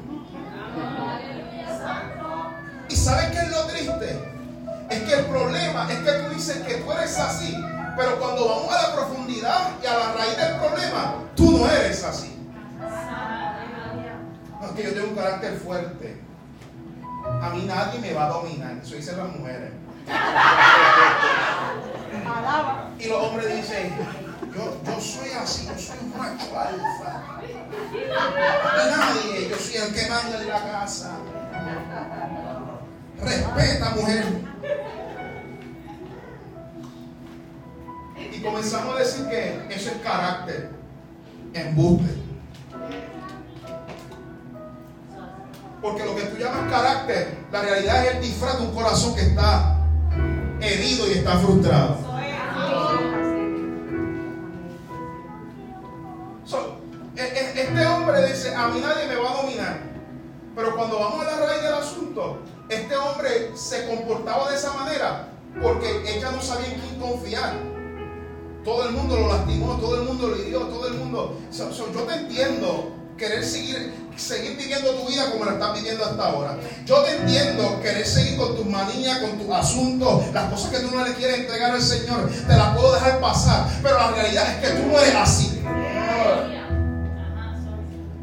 ¿Y 2.90 2.96
sabes 2.96 3.32
qué 3.32 3.38
es 3.38 3.50
lo 3.50 3.66
triste? 3.68 4.33
Es 4.90 5.00
que 5.04 5.14
el 5.14 5.26
problema 5.26 5.92
es 5.92 6.00
que 6.00 6.12
tú 6.12 6.34
dices 6.34 6.58
que 6.68 6.76
tú 6.76 6.92
eres 6.92 7.18
así, 7.18 7.58
pero 7.98 8.20
cuando 8.20 8.48
vamos 8.48 8.74
a 8.74 8.90
la 8.90 8.96
profundidad 8.96 9.72
y 9.82 9.86
a 9.86 9.98
la 9.98 10.14
raíz 10.14 10.38
del 10.38 10.56
problema, 10.58 11.16
tú 11.36 11.58
no 11.58 11.70
eres 11.70 12.04
así. 12.04 12.38
No, 14.62 14.68
es 14.68 14.72
que 14.74 14.84
yo 14.84 14.94
tengo 14.94 15.08
un 15.10 15.16
carácter 15.16 15.58
fuerte 15.58 16.24
a 17.26 17.50
mí 17.50 17.64
nadie 17.66 18.00
me 18.00 18.14
va 18.14 18.26
a 18.26 18.30
dominar. 18.30 18.78
Eso 18.82 18.96
dicen 18.96 19.18
las 19.18 19.28
mujeres. 19.36 19.72
Y 23.00 23.08
los 23.08 23.24
hombres 23.24 23.56
dicen, 23.56 23.94
yo, 24.54 24.78
yo 24.86 25.02
soy 25.02 25.32
así, 25.32 25.68
yo 25.68 25.78
soy 25.78 25.98
un 26.02 26.18
macho 26.18 26.58
alfa. 26.58 27.42
Y 27.44 28.90
nadie, 28.90 29.50
yo 29.50 29.58
soy 29.58 29.76
el 29.76 29.94
que 29.94 30.10
manda 30.10 30.42
en 30.42 30.48
la 30.48 30.72
casa. 30.72 31.12
Respeta, 33.20 33.90
mujer. 33.92 34.53
Comenzamos 38.44 38.96
a 38.96 39.00
decir 39.00 39.28
que 39.28 39.68
eso 39.70 39.90
es 39.90 39.98
carácter, 40.04 40.70
embuste. 41.54 42.14
Porque 45.82 46.06
lo 46.06 46.16
que 46.16 46.22
tú 46.24 46.38
llamas 46.38 46.72
carácter, 46.72 47.38
la 47.52 47.62
realidad 47.62 48.06
es 48.06 48.16
el 48.16 48.22
disfraz 48.22 48.60
de 48.60 48.68
un 48.68 48.74
corazón 48.74 49.16
que 49.16 49.22
está 49.22 49.78
herido 50.62 51.08
y 51.08 51.12
está 51.14 51.38
frustrado. 51.40 52.14
E, 57.16 57.22
e, 57.22 57.62
este 57.62 57.86
hombre 57.86 58.26
dice, 58.28 58.56
a 58.56 58.70
mí 58.70 58.82
nadie 58.82 59.08
me 59.08 59.16
va 59.16 59.32
a 59.32 59.42
dominar. 59.44 59.80
Pero 60.56 60.76
cuando 60.76 61.00
vamos 61.00 61.26
a 61.26 61.32
la 61.32 61.46
raíz 61.46 61.64
del 61.64 61.74
asunto, 61.74 62.40
este 62.70 62.96
hombre 62.96 63.52
se 63.56 63.88
comportaba 63.88 64.50
de 64.50 64.56
esa 64.56 64.74
manera 64.74 65.28
porque 65.62 66.04
ella 66.08 66.32
no 66.32 66.42
sabía 66.42 66.74
en 66.74 66.80
quién 66.80 67.00
confiar. 67.00 67.54
Todo 68.64 68.88
el 68.88 68.92
mundo 68.94 69.18
lo 69.18 69.28
lastimó, 69.28 69.78
todo 69.78 69.96
el 69.96 70.08
mundo 70.08 70.28
lo 70.28 70.38
hirió, 70.38 70.62
todo 70.62 70.88
el 70.88 70.94
mundo... 70.94 71.38
yo 71.52 72.02
te 72.04 72.14
entiendo 72.14 72.94
querer 73.18 73.44
seguir, 73.46 73.94
seguir 74.16 74.58
viviendo 74.58 74.92
tu 74.92 75.08
vida 75.08 75.32
como 75.32 75.46
la 75.46 75.54
estás 75.54 75.74
viviendo 75.74 76.06
hasta 76.06 76.26
ahora. 76.26 76.58
Yo 76.86 77.04
te 77.04 77.18
entiendo 77.18 77.82
querer 77.82 78.06
seguir 78.06 78.38
con 78.38 78.56
tus 78.56 78.66
manillas, 78.66 79.20
con 79.20 79.38
tus 79.38 79.54
asuntos, 79.54 80.34
las 80.34 80.52
cosas 80.52 80.72
que 80.72 80.80
tú 80.80 80.96
no 80.96 81.06
le 81.06 81.14
quieres 81.14 81.40
entregar 81.40 81.72
al 81.72 81.82
Señor, 81.82 82.30
te 82.30 82.54
las 82.54 82.76
puedo 82.76 82.94
dejar 82.94 83.20
pasar. 83.20 83.68
Pero 83.82 83.98
la 83.98 84.12
realidad 84.12 84.50
es 84.50 84.70
que 84.70 84.82
tú 84.82 84.88
no 84.88 85.00
eres 85.00 85.16
así. 85.16 85.62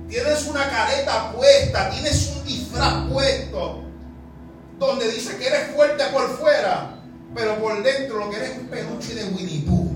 Tienes 0.09 0.47
una 0.49 0.69
careta 0.69 1.33
puesta, 1.33 1.91
tienes 1.91 2.33
un 2.37 2.45
disfraz 2.45 3.09
puesto, 3.09 3.85
donde 4.79 5.09
dice 5.13 5.37
que 5.37 5.47
eres 5.47 5.75
fuerte 5.75 6.03
por 6.13 6.37
fuera, 6.39 6.97
pero 7.33 7.57
por 7.61 7.81
dentro 7.83 8.19
lo 8.19 8.31
que 8.31 8.37
eres 8.37 8.51
es 8.51 8.59
un 8.59 8.67
peluche 8.67 9.15
de 9.15 9.25
Winnie 9.27 9.61
Pooh. 9.61 9.90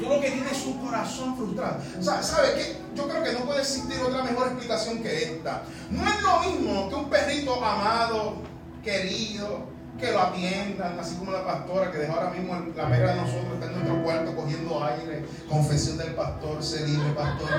Tú 0.00 0.08
lo 0.08 0.20
que 0.20 0.30
tienes 0.30 0.52
es 0.52 0.66
un 0.66 0.84
corazón 0.84 1.36
frustrado. 1.36 1.78
¿Sabes 2.00 2.50
qué? 2.54 2.76
Yo 2.94 3.08
creo 3.08 3.22
que 3.22 3.32
no 3.32 3.40
puede 3.40 3.60
existir 3.60 4.00
otra 4.00 4.22
mejor 4.22 4.48
explicación 4.48 5.02
que 5.02 5.22
esta. 5.22 5.62
No 5.90 6.08
es 6.08 6.22
lo 6.22 6.40
mismo 6.40 6.88
que 6.88 6.94
un 6.94 7.10
perrito 7.10 7.64
amado, 7.64 8.42
querido, 8.82 9.74
que 9.98 10.10
lo 10.10 10.20
atiendan, 10.20 10.98
así 10.98 11.16
como 11.16 11.30
la 11.30 11.44
pastora 11.44 11.90
que 11.92 11.98
dejó 11.98 12.14
ahora 12.14 12.30
mismo 12.30 12.54
la 12.76 12.88
perra 12.88 13.14
de 13.14 13.20
nosotros, 13.20 13.54
está 13.54 13.66
en 13.66 13.72
nuestro 13.74 14.02
cuarto 14.02 14.34
cogiendo 14.34 14.84
aire, 14.84 15.24
confesión 15.48 15.98
del 15.98 16.14
pastor, 16.14 16.62
se 16.62 16.86
libre, 16.86 17.10
pastor. 17.12 17.50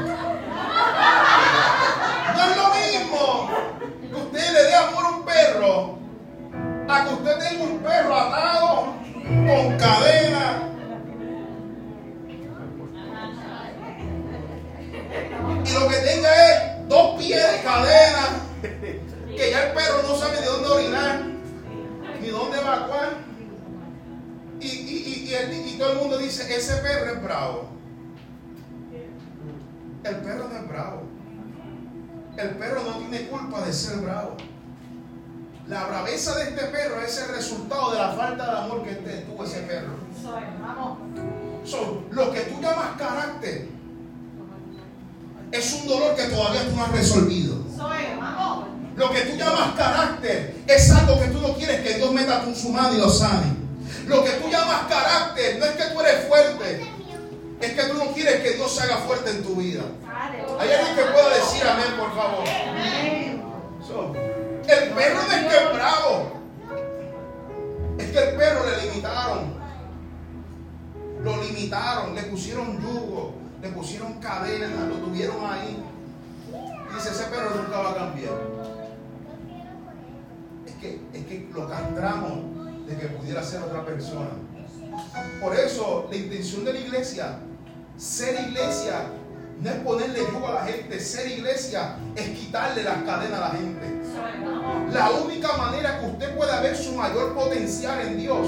No 2.36 2.44
es 2.44 2.58
lo 2.58 2.68
mismo 2.76 3.50
que 4.02 4.16
usted 4.16 4.54
le 4.54 4.64
dé 4.64 4.76
amor 4.76 5.06
a 5.06 5.10
un 5.10 5.26
perro, 5.26 5.98
a 6.90 7.06
que 7.06 7.14
usted 7.14 7.40
tenga 7.40 7.64
un 7.64 7.80
perro 7.80 8.16
atado 8.16 9.05
con 9.26 9.78
cadena 9.78 10.70
y 15.66 15.74
lo 15.74 15.88
que 15.88 15.96
tenga 15.96 16.30
es 16.30 16.88
dos 16.88 17.20
pies 17.20 17.52
de 17.52 17.62
cadena, 17.64 18.28
que 19.36 19.52
ya 19.52 19.68
el 19.68 19.74
perro 19.74 20.04
no 20.08 20.16
sabe 20.16 20.40
de 20.40 20.46
dónde 20.46 20.70
orinar, 20.70 21.22
ni 22.22 22.28
dónde 22.28 22.60
evacuar. 22.60 23.14
Y, 24.60 24.68
y, 24.68 25.28
y, 25.28 25.70
y 25.70 25.78
todo 25.78 25.92
el 25.94 25.98
mundo 25.98 26.18
dice, 26.18 26.56
ese 26.56 26.76
perro 26.78 27.14
es 27.14 27.24
bravo. 27.24 27.70
El 30.04 30.16
perro 30.18 30.50
no 30.50 30.56
es 30.56 30.68
bravo. 30.68 31.02
El 32.38 32.50
perro 32.58 32.84
no 32.84 32.98
tiene 32.98 33.28
culpa 33.28 33.66
de 33.66 33.74
ser 33.74 33.98
bravo. 33.98 34.38
La 35.68 35.86
braveza 35.86 36.36
de 36.36 36.44
este 36.44 36.64
perro 36.66 37.02
es 37.02 37.18
el 37.18 37.36
resultado 37.36 37.92
de 37.92 37.98
la 37.98 38.12
falta 38.12 38.46
de 38.46 38.58
amor 38.58 38.84
que 38.84 38.94
tuvo 38.94 39.44
ese 39.46 39.62
perro. 39.62 39.96
So, 41.64 42.04
lo 42.12 42.32
que 42.32 42.42
tú 42.42 42.62
llamas 42.62 42.96
carácter 43.00 43.68
es 45.52 45.74
un 45.74 45.88
dolor 45.88 46.16
que 46.16 46.26
todavía 46.26 46.70
tú 46.70 46.76
no 46.76 46.84
has 46.84 46.92
resolvido. 46.92 47.56
Lo 48.96 49.10
que 49.12 49.22
tú 49.22 49.38
llamas 49.38 49.76
carácter 49.76 50.56
es 50.68 50.92
algo 50.92 51.20
que 51.20 51.28
tú 51.28 51.42
no 51.42 51.54
quieres 51.56 51.82
que 51.82 51.96
Dios 51.96 52.14
meta 52.14 52.44
con 52.44 52.56
su 52.56 52.70
mano 52.70 52.94
y 52.94 52.98
lo 53.00 53.10
sane. 53.10 53.56
Lo 54.06 54.24
que 54.24 54.32
tú 54.32 54.48
llamas 54.50 54.86
carácter 54.88 55.58
no 55.60 55.66
es 55.66 55.72
que 55.72 55.84
tú 55.86 56.00
eres 56.00 56.28
fuerte, 56.28 56.88
es 57.60 57.72
que 57.74 57.84
tú 57.84 57.94
no 57.96 58.12
quieres 58.14 58.42
que 58.42 58.52
Dios 58.52 58.74
se 58.74 58.84
haga 58.84 58.98
fuerte 58.98 59.32
en 59.32 59.44
tu 59.44 59.56
vida. 59.56 59.82
Hay 60.60 60.72
alguien 60.72 60.96
que 60.96 61.04
pueda 61.12 61.30
decir 61.36 61.64
amén, 61.64 61.98
por 61.98 62.16
favor. 62.16 62.44
El 64.84 64.90
perro 64.92 65.20
no 65.28 65.34
es 67.98 68.12
que 68.12 68.20
el 68.20 68.36
perro 68.36 68.62
le 68.70 68.88
limitaron. 68.88 69.56
Lo 71.24 71.42
limitaron, 71.42 72.14
le 72.14 72.24
pusieron 72.24 72.80
yugo, 72.82 73.34
le 73.62 73.70
pusieron 73.70 74.14
cadenas, 74.20 74.70
lo 74.88 74.96
tuvieron 74.98 75.38
ahí. 75.46 75.84
Dice, 76.94 77.10
ese 77.10 77.24
perro 77.26 77.56
nunca 77.56 77.78
va 77.78 77.92
a 77.92 77.96
cambiar. 77.96 78.34
Es 80.68 80.74
que, 80.76 81.02
es 81.14 81.26
que 81.26 81.50
lo 81.54 81.68
castramos 81.68 82.88
de 82.88 82.98
que 82.98 83.08
pudiera 83.08 83.44
ser 83.44 83.64
otra 83.64 83.84
persona. 83.84 84.30
Por 85.42 85.56
eso, 85.56 86.08
la 86.10 86.16
intención 86.16 86.64
de 86.64 86.74
la 86.74 86.80
iglesia, 86.80 87.40
ser 87.98 88.40
iglesia, 88.48 89.08
no 89.62 89.70
es 89.70 89.76
ponerle 89.78 90.20
yugo 90.32 90.48
a 90.48 90.54
la 90.54 90.66
gente. 90.66 91.00
Ser 91.00 91.32
iglesia 91.32 91.96
es 92.16 92.30
quitarle 92.38 92.84
las 92.84 93.04
cadenas 93.04 93.42
a 93.42 93.48
la 93.48 93.50
gente. 93.52 94.02
La 94.92 95.10
única 95.12 95.54
manera 95.58 96.00
que 96.00 96.06
usted 96.06 96.36
pueda 96.36 96.62
ver 96.62 96.76
su 96.78 96.94
mayor 96.94 97.34
potencial 97.34 98.00
en 98.02 98.18
Dios 98.18 98.48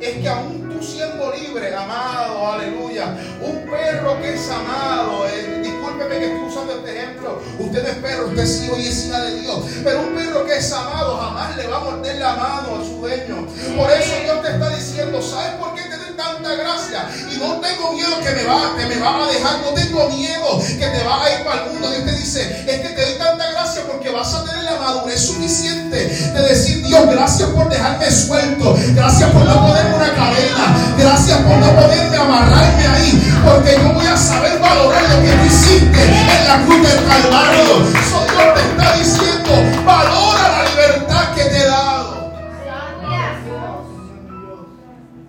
es 0.00 0.16
que 0.18 0.28
aún 0.28 0.68
tú 0.70 0.84
siendo 0.84 1.32
libre, 1.32 1.74
amado, 1.74 2.52
aleluya, 2.52 3.16
un 3.40 3.70
perro 3.70 4.20
que 4.20 4.34
es 4.34 4.50
amado, 4.50 5.26
eh, 5.26 5.60
discúlpeme 5.62 6.18
que 6.18 6.24
estoy 6.26 6.48
usando 6.48 6.72
este 6.74 6.96
ejemplo, 6.96 7.40
usted 7.58 7.86
es 7.86 7.94
perro, 7.96 8.26
usted 8.26 8.42
es 8.42 8.64
hijo 8.64 8.76
y 8.78 8.88
es 8.88 9.06
hija 9.06 9.20
de 9.20 9.40
Dios, 9.40 9.60
pero 9.82 10.00
un 10.00 10.14
perro 10.14 10.44
que 10.44 10.56
es 10.56 10.72
amado 10.72 11.16
jamás 11.18 11.56
le 11.56 11.66
va 11.66 11.76
a 11.76 11.80
morder 11.80 12.16
la 12.16 12.36
mano 12.36 12.80
a 12.80 12.84
su 12.84 13.00
dueño. 13.00 13.46
Por 13.76 13.90
eso 13.90 14.14
Dios 14.22 14.42
te 14.42 14.48
está 14.48 14.70
diciendo, 14.70 15.22
¿sabes 15.22 15.52
por 15.54 15.74
qué 15.74 15.82
te 15.82 15.96
doy 15.96 16.16
tanta 16.16 16.54
gracia? 16.54 17.08
Y 17.32 17.38
no 17.38 17.60
tengo 17.60 17.92
miedo 17.92 18.20
que 18.20 18.30
me 18.30 18.44
va, 18.44 18.76
que 18.76 18.86
me 18.86 19.00
va 19.00 19.24
a 19.24 19.28
dejar, 19.28 19.60
no 19.60 19.72
tengo 19.72 20.08
miedo 20.10 20.60
que 20.78 20.86
te 20.86 21.04
va 21.04 21.24
a 21.24 21.30
ir 21.30 21.44
para 21.44 21.64
el 21.64 21.70
mundo. 21.70 21.90
Dios 21.90 22.04
te 22.04 22.12
dice, 22.12 22.64
es 22.66 22.80
que 22.80 22.93
madurez 24.84 25.20
suficiente 25.20 25.96
de 25.96 26.42
decir, 26.42 26.84
Dios, 26.84 27.06
gracias 27.10 27.48
por 27.50 27.68
dejarme 27.68 28.10
suelto, 28.10 28.76
gracias 28.94 29.30
por 29.30 29.44
no 29.44 29.66
poder 29.66 29.86
una 29.94 30.14
cadena. 30.14 30.84
Gracias 30.96 31.38
por 31.38 31.56
no 31.56 31.74
poderme 31.74 32.16
amarrarme 32.16 32.86
ahí. 32.86 33.34
Porque 33.44 33.76
yo 33.76 33.92
voy 33.92 34.06
a 34.06 34.16
saber 34.16 34.58
valorar 34.58 35.02
lo 35.02 35.22
que 35.22 35.32
tú 35.32 35.44
hiciste 35.46 36.02
en 36.02 36.48
la 36.48 36.64
cruz 36.64 36.88
del 36.88 37.06
Calvario. 37.06 37.84
Eso 37.88 38.24
Dios 38.30 38.54
te 38.54 38.60
está 38.60 38.96
diciendo, 38.96 39.84
valora 39.84 40.48
la 40.48 40.70
libertad 40.70 41.34
que 41.34 41.44
te 41.44 41.58
he 41.58 41.66
dado. 41.66 42.32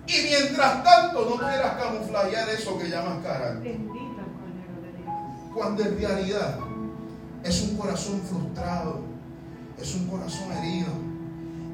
Y 0.06 0.22
mientras 0.22 0.84
tanto 0.84 1.26
no 1.30 1.36
quieras 1.36 1.72
camuflajear 1.78 2.48
eso 2.50 2.78
que 2.78 2.88
llamas 2.88 3.24
carácter. 3.24 3.76
Cuando 5.54 5.82
en 5.82 5.98
realidad 5.98 6.58
es 7.42 7.62
un 7.62 7.76
corazón 7.76 8.22
frustrado, 8.22 9.15
es 9.80 9.94
un 9.94 10.06
corazón 10.06 10.52
herido. 10.52 10.92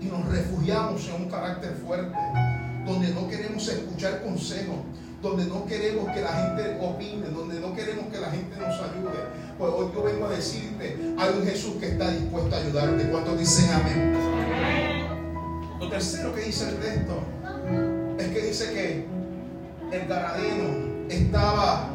Y 0.01 0.07
nos 0.07 0.27
refugiamos 0.27 1.09
en 1.09 1.23
un 1.23 1.31
carácter 1.31 1.75
fuerte 1.77 2.19
donde 2.85 3.09
no 3.11 3.29
queremos 3.29 3.69
escuchar 3.69 4.23
consejos, 4.23 4.77
donde 5.21 5.47
no 5.47 5.65
queremos 5.67 6.11
que 6.13 6.21
la 6.21 6.33
gente 6.33 6.79
opine, 6.81 7.29
donde 7.29 7.61
no 7.61 7.75
queremos 7.75 8.07
que 8.13 8.19
la 8.19 8.31
gente 8.31 8.57
nos 8.57 8.75
ayude. 8.81 9.23
Pues 9.57 9.73
hoy 9.73 9.87
yo 9.95 10.03
vengo 10.03 10.27
a 10.27 10.31
decirte, 10.31 11.15
hay 11.17 11.31
un 11.39 11.47
Jesús 11.47 11.77
que 11.79 11.91
está 11.91 12.11
dispuesto 12.11 12.55
a 12.55 12.59
ayudarte. 12.59 13.09
¿Cuántos 13.11 13.39
dicen 13.39 13.71
amén? 13.71 14.15
Lo 15.79 15.89
tercero 15.89 16.35
que 16.35 16.43
dice 16.43 16.69
el 16.69 16.77
texto 16.77 17.23
es 18.19 18.29
que 18.29 18.41
dice 18.41 18.73
que 18.73 19.07
el 19.97 20.09
Garadeno 20.09 21.09
estaba, 21.09 21.91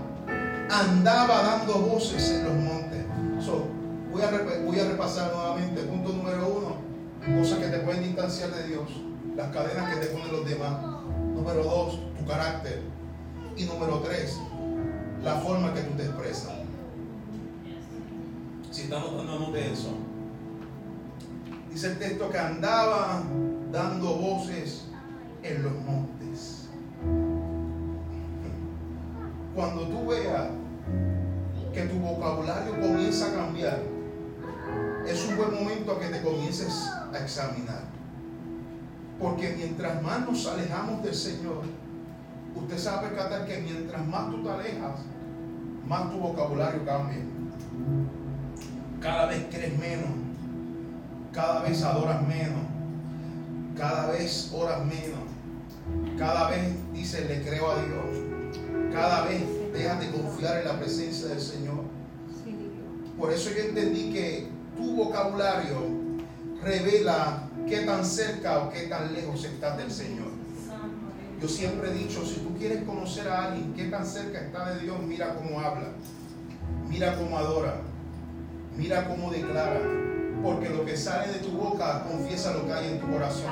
andaba 0.69 1.41
dando 1.41 1.73
voces 1.79 2.29
en 2.31 2.43
los 2.45 2.53
montes. 2.53 3.05
voy, 4.11 4.21
a, 4.21 4.61
voy 4.65 4.79
a 4.79 4.85
repasar 4.85 5.33
nuevamente. 5.33 5.86
Número 6.07 6.47
uno, 6.47 7.39
cosas 7.39 7.59
que 7.59 7.67
te 7.67 7.79
pueden 7.79 8.03
distanciar 8.03 8.51
de 8.51 8.67
Dios 8.67 8.89
las 9.35 9.51
cadenas 9.51 9.93
que 9.93 10.05
te 10.05 10.07
ponen 10.07 10.31
los 10.31 10.49
demás. 10.49 10.81
Número 11.35 11.63
dos, 11.63 11.99
tu 12.17 12.25
carácter. 12.25 12.81
Y 13.55 13.65
número 13.65 13.99
tres, 13.99 14.39
la 15.23 15.35
forma 15.35 15.73
que 15.73 15.81
tú 15.81 15.95
te 15.95 16.03
expresas. 16.03 16.53
Si 18.71 18.83
estamos 18.83 19.15
dando 19.15 19.51
de 19.51 19.73
eso. 19.73 19.89
Dice 21.71 21.87
el 21.87 21.99
texto 21.99 22.29
que 22.29 22.37
andaba 22.39 23.23
dando 23.71 24.15
voces 24.15 24.85
en 25.43 25.63
los 25.63 25.73
montes. 25.73 26.67
Cuando 29.53 29.87
tú 29.87 30.07
veas 30.07 30.49
que 31.73 31.81
tu 31.83 31.99
vocabulario 31.99 32.79
comienza 32.79 33.27
a 33.27 33.33
cambiar, 33.33 33.96
un 35.37 35.51
buen 35.51 35.63
momento 35.63 35.99
que 35.99 36.07
te 36.07 36.21
comiences 36.21 36.89
a 37.13 37.17
examinar. 37.19 37.81
Porque 39.19 39.53
mientras 39.55 40.01
más 40.01 40.27
nos 40.27 40.45
alejamos 40.47 41.03
del 41.03 41.13
Señor, 41.13 41.63
usted 42.55 42.77
se 42.77 42.89
va 42.89 42.97
a 42.97 43.01
percatar 43.01 43.45
que 43.45 43.59
mientras 43.59 44.05
más 44.05 44.31
tú 44.31 44.43
te 44.43 44.49
alejas, 44.49 45.01
más 45.87 46.11
tu 46.11 46.17
vocabulario 46.17 46.85
cambia. 46.85 47.19
Cada 48.99 49.27
vez 49.27 49.45
crees 49.51 49.77
menos, 49.77 50.09
cada 51.31 51.61
vez 51.61 51.83
adoras 51.83 52.27
menos, 52.27 52.63
cada 53.75 54.11
vez 54.11 54.51
oras 54.53 54.83
menos, 54.85 56.17
cada 56.17 56.49
vez 56.49 56.73
dices 56.93 57.27
le 57.27 57.43
creo 57.43 57.71
a 57.71 57.75
Dios, 57.75 58.91
cada 58.91 59.25
vez 59.25 59.43
dejas 59.71 59.99
de 59.99 60.11
confiar 60.11 60.57
en 60.57 60.67
la 60.67 60.79
presencia 60.79 61.27
del 61.27 61.41
Señor. 61.41 61.83
Por 63.17 63.31
eso 63.31 63.49
yo 63.49 63.63
entendí 63.63 64.11
que 64.11 64.56
tu 64.77 64.95
vocabulario 64.95 65.75
revela 66.63 67.49
qué 67.67 67.79
tan 67.79 68.05
cerca 68.05 68.59
o 68.59 68.69
qué 68.69 68.83
tan 68.83 69.13
lejos 69.13 69.43
estás 69.43 69.77
del 69.77 69.91
Señor. 69.91 70.27
Yo 71.41 71.47
siempre 71.47 71.89
he 71.89 71.93
dicho, 71.93 72.25
si 72.25 72.39
tú 72.39 72.57
quieres 72.57 72.83
conocer 72.83 73.27
a 73.27 73.45
alguien 73.45 73.73
qué 73.73 73.85
tan 73.85 74.05
cerca 74.05 74.39
está 74.39 74.73
de 74.73 74.81
Dios, 74.81 74.97
mira 75.05 75.35
cómo 75.35 75.59
habla, 75.59 75.89
mira 76.89 77.15
cómo 77.15 77.37
adora, 77.37 77.81
mira 78.75 79.07
cómo 79.07 79.29
declara, 79.29 79.79
porque 80.41 80.69
lo 80.69 80.83
que 80.83 80.97
sale 80.97 81.33
de 81.33 81.39
tu 81.39 81.51
boca 81.51 82.05
confiesa 82.09 82.53
lo 82.53 82.65
que 82.65 82.73
hay 82.73 82.87
en 82.93 82.99
tu 82.99 83.11
corazón. 83.11 83.51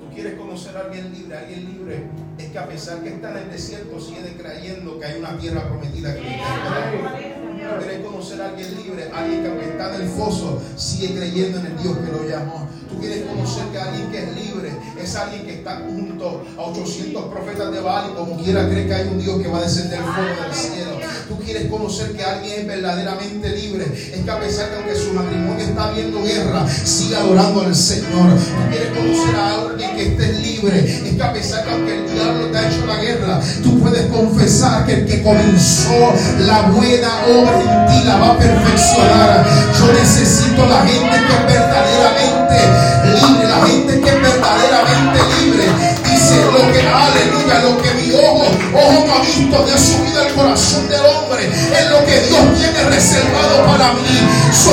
Tú 0.00 0.14
quieres 0.14 0.34
conocer 0.34 0.76
a 0.76 0.80
alguien 0.80 1.12
libre, 1.12 1.36
alguien 1.36 1.64
libre 1.66 2.04
es 2.38 2.50
que 2.50 2.58
a 2.58 2.66
pesar 2.68 3.02
que 3.02 3.08
está 3.10 3.30
en 3.32 3.36
el 3.38 3.50
desierto 3.50 4.00
sigue 4.00 4.36
creyendo 4.36 4.98
que 4.98 5.06
hay 5.06 5.18
una 5.18 5.36
tierra 5.36 5.68
prometida 5.68 6.14
que 6.14 7.29
quieres 7.78 8.04
conocer 8.04 8.42
a 8.42 8.48
alguien 8.48 8.74
libre, 8.76 9.10
alguien 9.12 9.42
que 9.42 9.70
está 9.70 9.94
en 9.94 10.02
el 10.02 10.08
foso 10.08 10.60
sigue 10.76 11.14
creyendo 11.16 11.58
en 11.60 11.66
el 11.66 11.78
Dios 11.78 11.96
que 11.98 12.12
lo 12.12 12.28
llamó. 12.28 12.68
Quieres 13.00 13.24
conocer 13.24 13.64
que 13.72 13.78
alguien 13.78 14.10
que 14.10 14.18
es 14.18 14.34
libre 14.34 14.72
es 15.02 15.16
alguien 15.16 15.46
que 15.46 15.54
está 15.54 15.82
junto 15.86 16.44
a 16.58 16.62
800 16.62 17.24
profetas 17.32 17.72
de 17.72 17.80
Baal 17.80 18.10
y 18.10 18.14
como 18.14 18.36
quiera 18.36 18.68
cree 18.68 18.86
que 18.86 18.94
hay 18.94 19.08
un 19.08 19.18
Dios 19.18 19.40
que 19.40 19.48
va 19.48 19.58
a 19.58 19.62
descender 19.62 20.00
fuego 20.00 20.42
del 20.42 20.54
cielo. 20.54 20.90
Tú 21.28 21.38
quieres 21.38 21.70
conocer 21.70 22.12
que 22.12 22.22
alguien 22.22 22.60
es 22.60 22.66
verdaderamente 22.66 23.48
libre. 23.56 23.84
Es 23.84 24.20
que 24.22 24.30
a 24.30 24.38
pesar 24.38 24.70
de 24.70 24.76
aunque 24.76 24.94
su 24.94 25.14
matrimonio 25.14 25.64
está 25.64 25.90
viendo 25.92 26.22
guerra, 26.22 26.68
sigue 26.68 27.16
adorando 27.16 27.62
al 27.62 27.74
Señor. 27.74 28.36
Tú 28.36 28.68
quieres 28.68 28.88
conocer 28.88 29.34
a 29.36 29.54
alguien 29.54 29.96
que 29.96 30.02
esté 30.02 30.32
libre. 30.34 30.78
Es 30.78 31.14
que 31.14 31.22
a 31.22 31.32
pesar 31.32 31.64
de 31.64 31.70
aunque 31.72 31.94
el 31.96 32.12
diablo 32.12 32.46
te 32.50 32.58
ha 32.58 32.68
hecho 32.68 32.86
la 32.86 32.96
guerra, 32.96 33.40
tú 33.62 33.80
puedes 33.80 34.06
confesar 34.06 34.84
que 34.86 34.92
el 34.94 35.06
que 35.06 35.22
comenzó 35.22 36.12
la 36.40 36.62
buena 36.62 37.08
obra 37.26 37.60
en 37.60 37.86
ti 37.88 38.06
la 38.06 38.18
va 38.18 38.30
a 38.32 38.38
perfeccionar. 38.38 39.46
Yo 39.78 39.92
necesito 39.92 40.66
la 40.66 40.84
gente 40.86 41.16
que 41.46 41.54
es 41.54 41.69
que, 46.72 46.80
aleluya, 46.80 47.58
lo 47.62 47.78
que 47.80 47.94
mi 47.94 48.12
ojo, 48.12 48.46
ojo 48.74 49.04
no 49.06 49.14
ha 49.14 49.20
visto, 49.20 49.64
me 49.64 49.72
ha 49.72 49.78
subido 49.78 50.20
al 50.22 50.32
corazón 50.34 50.88
del 50.88 51.00
hombre. 51.00 51.46
Es 51.46 51.90
lo 51.90 52.04
que 52.04 52.20
Dios 52.20 52.40
tiene 52.58 52.82
reservado 52.90 53.64
para 53.66 53.92
mí. 53.94 54.00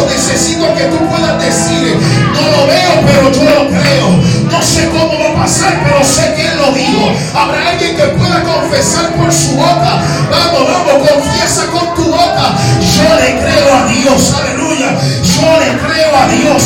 Necesito 0.10 0.73
que 0.76 0.84
tú 0.86 0.97
puedas 1.08 1.41
decir, 1.41 1.97
no 2.34 2.41
lo 2.52 2.67
veo, 2.67 2.91
pero 3.06 3.32
yo 3.32 3.43
lo 3.43 3.69
creo. 3.69 4.10
No 4.52 4.62
sé 4.62 4.89
cómo 4.89 5.17
va 5.19 5.30
a 5.32 5.43
pasar, 5.43 5.82
pero 5.84 6.04
sé 6.04 6.34
que 6.36 6.47
Él 6.47 6.58
lo 6.58 6.71
dijo. 6.71 7.12
Habrá 7.34 7.69
alguien 7.69 7.95
que 7.95 8.04
pueda 8.04 8.43
confesar 8.43 9.13
por 9.15 9.32
su 9.32 9.56
boca. 9.56 10.02
Vamos, 10.30 10.67
vamos, 10.67 11.10
confiesa 11.10 11.65
con 11.71 11.95
tu 11.95 12.12
boca. 12.12 12.56
Yo 12.82 13.15
le 13.15 13.39
creo 13.39 13.73
a 13.73 13.88
Dios, 13.88 14.34
aleluya. 14.39 14.97
Yo 15.23 15.60
le 15.60 15.78
creo 15.88 16.17
a 16.17 16.28
Dios. 16.28 16.63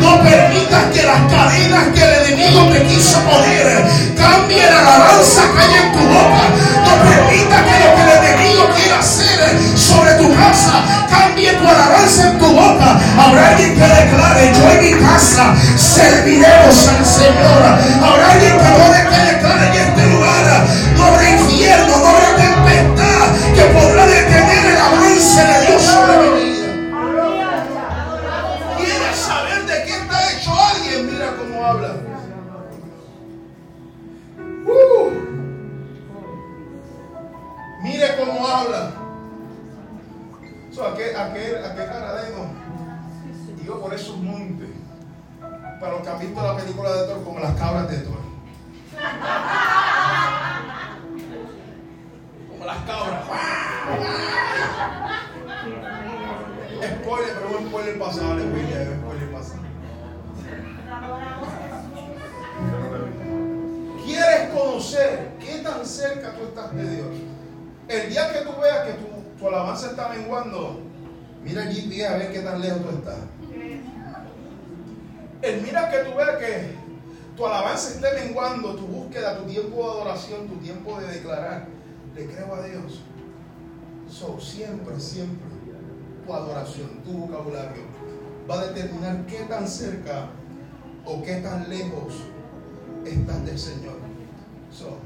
No 0.00 0.22
permitas 0.22 0.84
que 0.92 1.02
las 1.02 1.32
cadenas 1.32 1.88
que 1.94 2.04
el 2.04 2.11
enemigo 2.32 2.66
te 2.70 2.82
quiso 2.84 3.18
poner 3.20 3.84
cambien 4.16 4.66
la 4.66 4.80
alabanza 4.80 5.42
que 5.52 5.60
hay 5.60 5.74
en 5.82 5.92
tu 5.92 5.98
boca. 5.98 6.42
No 6.84 6.92
permitas 7.02 7.62
que 7.62 7.84
lo 7.84 7.94
que 7.94 8.02
el 8.02 8.24
enemigo 8.24 8.68
quiera 8.74 8.98
hacer 8.98 9.58
sobre 9.76 10.14
tu 10.14 10.34
casa 10.34 11.06
cambie 11.10 11.52
tu 11.52 11.68
alabanza 11.68 12.30
en 12.30 12.38
tu 12.38 12.46
boca. 12.46 13.00
Habrá 13.18 13.48
alguien 13.48 13.74
que 13.74 13.86
declare, 13.86 14.52
yo 14.54 14.70
en 14.70 14.80
mi 14.80 15.04
casa 15.04 15.54
serviremos 15.76 16.88
al 16.88 17.04
Señor. 17.04 17.62
Habrá 18.02 18.21
Que 75.90 75.98
tú 76.04 76.16
veas 76.16 76.36
que 76.36 76.74
tu 77.36 77.46
alabanza 77.46 77.94
esté 77.94 78.24
menguando, 78.24 78.74
tu 78.76 78.86
búsqueda, 78.86 79.38
tu 79.38 79.44
tiempo 79.44 79.76
de 79.76 79.90
adoración, 79.90 80.48
tu 80.48 80.56
tiempo 80.56 81.00
de 81.00 81.06
declarar, 81.08 81.66
le 82.14 82.26
creo 82.26 82.54
a 82.54 82.62
Dios. 82.62 83.02
So, 84.08 84.38
siempre, 84.40 84.98
siempre, 85.00 85.48
tu 86.26 86.32
adoración, 86.32 87.00
tu 87.04 87.12
vocabulario 87.12 87.82
va 88.48 88.60
a 88.60 88.66
determinar 88.66 89.24
qué 89.26 89.44
tan 89.48 89.66
cerca 89.66 90.28
o 91.04 91.22
qué 91.22 91.36
tan 91.36 91.68
lejos 91.68 92.14
estás 93.04 93.44
del 93.44 93.58
Señor. 93.58 93.96
So, 94.70 94.98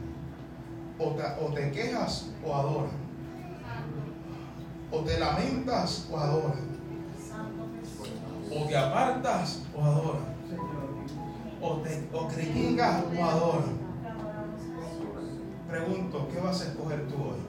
o, 0.99 1.11
te, 1.11 1.23
o 1.41 1.53
te 1.53 1.71
quejas 1.71 2.31
o 2.45 2.55
adoras. 2.55 2.93
O 4.91 5.01
te 5.01 5.19
lamentas 5.19 6.07
o 6.11 6.19
adoras. 6.19 6.59
O 8.51 8.65
te 8.67 8.77
apartas 8.77 9.63
o 9.77 9.83
adoras. 9.83 10.36
O, 11.61 11.77
te, 11.77 12.09
o 12.13 12.29
critican 12.29 13.05
o 13.19 13.25
adoras. 13.25 13.65
Pregunto, 15.69 16.29
¿qué 16.33 16.41
vas 16.41 16.61
a 16.61 16.65
escoger 16.65 17.09
tú 17.09 17.15
hoy? 17.17 17.47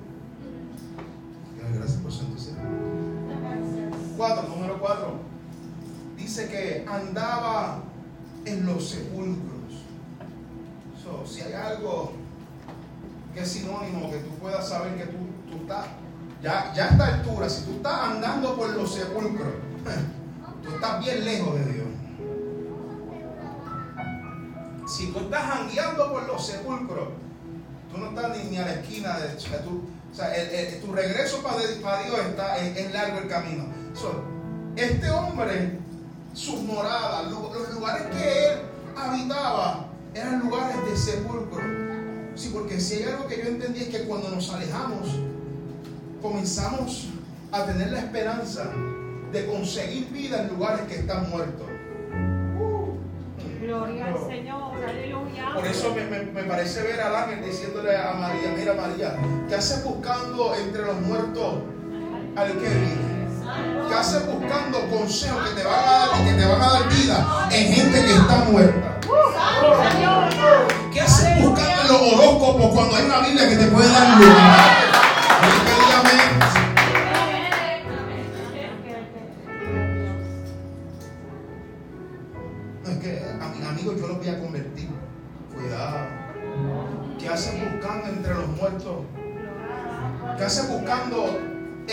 Gracias 1.74 2.02
por 2.02 2.12
su 2.12 2.26
entusiasmo. 2.26 2.64
Cuatro, 4.18 4.48
número 4.48 4.80
cuatro. 4.80 5.20
Dice 6.16 6.48
que 6.50 6.86
andaba 6.88 7.84
en 8.46 8.66
los 8.66 8.90
sepulcros. 8.90 9.84
So, 11.04 11.26
si 11.26 11.42
hay 11.42 11.54
algo 11.54 12.14
que 13.34 13.42
es 13.42 13.48
sinónimo, 13.48 14.10
que 14.10 14.18
tú 14.18 14.30
puedas 14.42 14.68
saber 14.68 14.96
que 14.98 15.06
tú, 15.06 15.18
tú 15.50 15.58
estás, 15.62 15.86
ya, 16.42 16.74
ya 16.74 16.86
a 16.86 16.90
esta 16.90 17.06
altura, 17.16 17.50
si 17.50 17.66
tú 17.66 17.72
estás 17.74 18.10
andando 18.10 18.56
por 18.56 18.70
los 18.74 18.94
sepulcros, 18.94 19.54
tú 20.64 20.70
estás 20.76 21.00
bien 21.04 21.24
lejos 21.26 21.56
de 21.56 21.74
Dios. 21.74 21.87
Si 24.88 25.08
tú 25.12 25.20
estás 25.20 25.44
jangueando 25.44 26.12
por 26.12 26.26
los 26.28 26.46
sepulcros, 26.46 27.10
tú 27.92 27.98
no 27.98 28.10
estás 28.10 28.38
ni, 28.38 28.52
ni 28.52 28.58
a 28.58 28.66
la 28.66 28.74
esquina 28.76 29.20
de 29.20 29.36
o 29.36 30.16
sea, 30.16 30.82
tu 30.82 30.94
regreso 30.94 31.44
para, 31.44 31.58
para 31.82 32.04
Dios 32.04 32.20
está, 32.30 32.58
es, 32.58 32.94
largo 32.94 33.20
el 33.20 33.28
camino. 33.28 33.66
So, 33.94 34.24
este 34.76 35.10
hombre, 35.10 35.78
sus 36.34 36.62
moradas, 36.62 37.30
los 37.30 37.74
lugares 37.74 38.08
que 38.16 38.48
él 38.48 38.60
habitaba, 38.96 39.88
eran 40.14 40.40
lugares 40.40 40.78
de 40.90 40.98
sepulcro. 40.98 41.62
Sí, 42.36 42.52
porque 42.54 42.80
si 42.80 42.96
hay 42.96 43.04
algo 43.04 43.28
que 43.28 43.38
yo 43.38 43.50
entendí 43.50 43.82
es 43.82 43.90
que 43.90 44.04
cuando 44.06 44.30
nos 44.30 44.52
alejamos, 44.54 45.10
comenzamos 46.22 47.10
a 47.52 47.66
tener 47.66 47.92
la 47.92 48.00
esperanza 48.00 48.72
de 49.32 49.46
conseguir 49.48 50.10
vida 50.10 50.44
en 50.44 50.50
lugares 50.50 50.82
que 50.88 50.96
están 51.00 51.30
muertos. 51.30 51.68
Gloria 53.62 54.06
al 54.08 54.28
Señor. 54.28 54.77
Por 55.58 55.66
eso 55.66 55.92
me, 55.92 56.04
me, 56.04 56.20
me, 56.20 56.44
parece 56.44 56.84
ver 56.84 57.02
al 57.02 57.16
ángel 57.16 57.44
diciéndole 57.44 57.98
a 57.98 58.14
María, 58.14 58.54
mira 58.56 58.76
María, 58.76 59.16
¿qué 59.50 59.56
haces 59.56 59.84
buscando 59.84 60.54
entre 60.54 60.86
los 60.86 61.02
muertos 61.02 61.56
al 62.36 62.52
que 62.52 62.70
vive? 62.70 63.88
¿Qué 63.90 63.96
haces 63.96 64.28
buscando 64.28 64.88
consejos 64.88 65.50
que 65.50 65.60
te 65.60 65.68
van 65.68 65.80
a 65.80 65.92
dar, 65.92 66.24
que 66.24 66.34
te 66.34 66.46
van 66.46 66.62
a 66.62 66.70
dar 66.74 66.90
vida 66.90 67.48
en 67.50 67.74
gente 67.74 68.06
que 68.06 68.14
está 68.14 68.36
muerta? 68.52 69.00
¿Qué 70.94 71.02
haces 71.02 71.42
buscando 71.42 71.82
en 71.82 71.88
los 71.88 72.02
horóscopos 72.14 72.76
cuando 72.76 72.96
hay 72.96 73.06
una 73.06 73.20
Biblia 73.22 73.50
que 73.50 73.56
te 73.56 73.66
puede 73.66 73.90
dar 73.90 74.18
luz? 74.20 74.28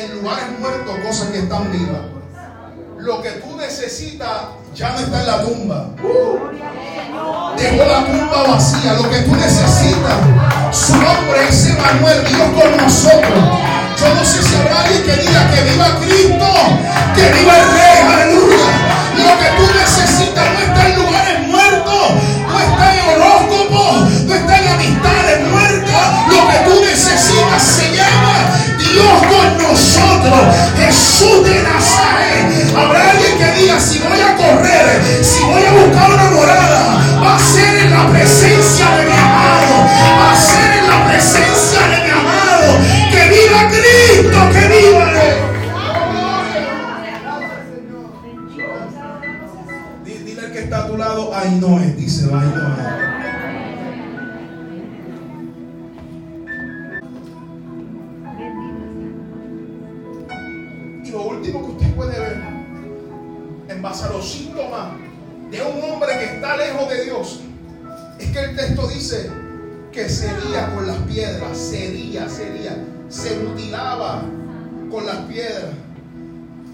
En 0.04 0.22
lugares 0.22 0.44
muertos 0.58 0.96
cosas 1.06 1.28
que 1.28 1.38
están 1.38 1.70
vivas? 1.72 2.02
Lo 2.98 3.22
que 3.22 3.30
tú 3.30 3.56
necesitas 3.56 4.30
ya 4.74 4.90
no 4.90 4.98
está 4.98 5.20
en 5.20 5.26
la 5.26 5.42
tumba. 5.42 5.86
Dejó 7.56 7.84
la 7.84 8.04
tumba 8.04 8.42
vacía. 8.48 8.94
Lo 8.94 9.10
que 9.10 9.18
tú 9.18 9.34
necesitas, 9.36 10.18
su 10.72 10.96
nombre 10.96 11.48
es 11.48 11.66
Emanuel, 11.66 12.24
Dios 12.24 12.48
con 12.60 12.76
nosotros. 12.76 13.44
Yo 14.00 14.14
no 14.14 14.24
sé 14.24 14.42
si 14.42 14.54
habrá 14.56 14.82
alguien 14.82 15.02
que 15.04 15.16
diga 15.22 15.50
que 15.50 15.62
viva 15.62 15.86
Cristo, 16.00 16.46
que 17.14 17.32
viva 17.32 17.58
el 17.58 17.70
Rey, 17.70 17.98
aleluya. 18.12 18.66
Lo 19.16 19.38
que 19.38 19.48
tú 19.56 19.78
necesitas 19.78 20.44
no 20.52 20.60
está 20.60 20.88
en 20.88 20.93
Jesús. 31.24 32.74
Habrá 32.76 33.10
alguien 33.10 33.38
que 33.38 33.60
diga, 33.60 33.80
si 33.80 33.98
voy 34.00 34.20
a 34.20 34.36
correr, 34.36 35.24
si 35.24 35.42
voy 35.44 35.62
a 35.64 35.72
buscar 35.72 36.12
una 36.12 36.30
morada, 36.30 37.20
va 37.22 37.36
a 37.36 37.38
ser 37.38 37.84
en 37.84 37.90
la 37.92 38.08
presencia 38.10 38.90
de 38.96 39.06
mi 39.06 39.12
amado, 39.12 39.86
va 40.20 40.32
a 40.32 40.36
ser 40.36 40.78
en 40.78 40.88
la 40.88 41.08
presencia 41.08 41.80
de 41.88 42.04
mi 42.04 42.10
amado. 42.10 42.78
Que 43.10 43.28
viva 43.28 43.68
Cristo, 43.68 44.38
que 44.52 44.68
viva 44.68 45.12
Dile 50.04 50.40
al 50.40 50.52
que 50.52 50.58
está 50.60 50.78
a 50.78 50.86
tu 50.88 50.96
lado, 50.96 51.32
ay 51.34 51.58
no 51.60 51.78
dice, 51.96 52.24
ay 52.32 52.52
no. 52.54 53.03
Se 73.24 73.38
mutilaba 73.38 74.22
con 74.90 75.06
las 75.06 75.16
piedras. 75.20 75.72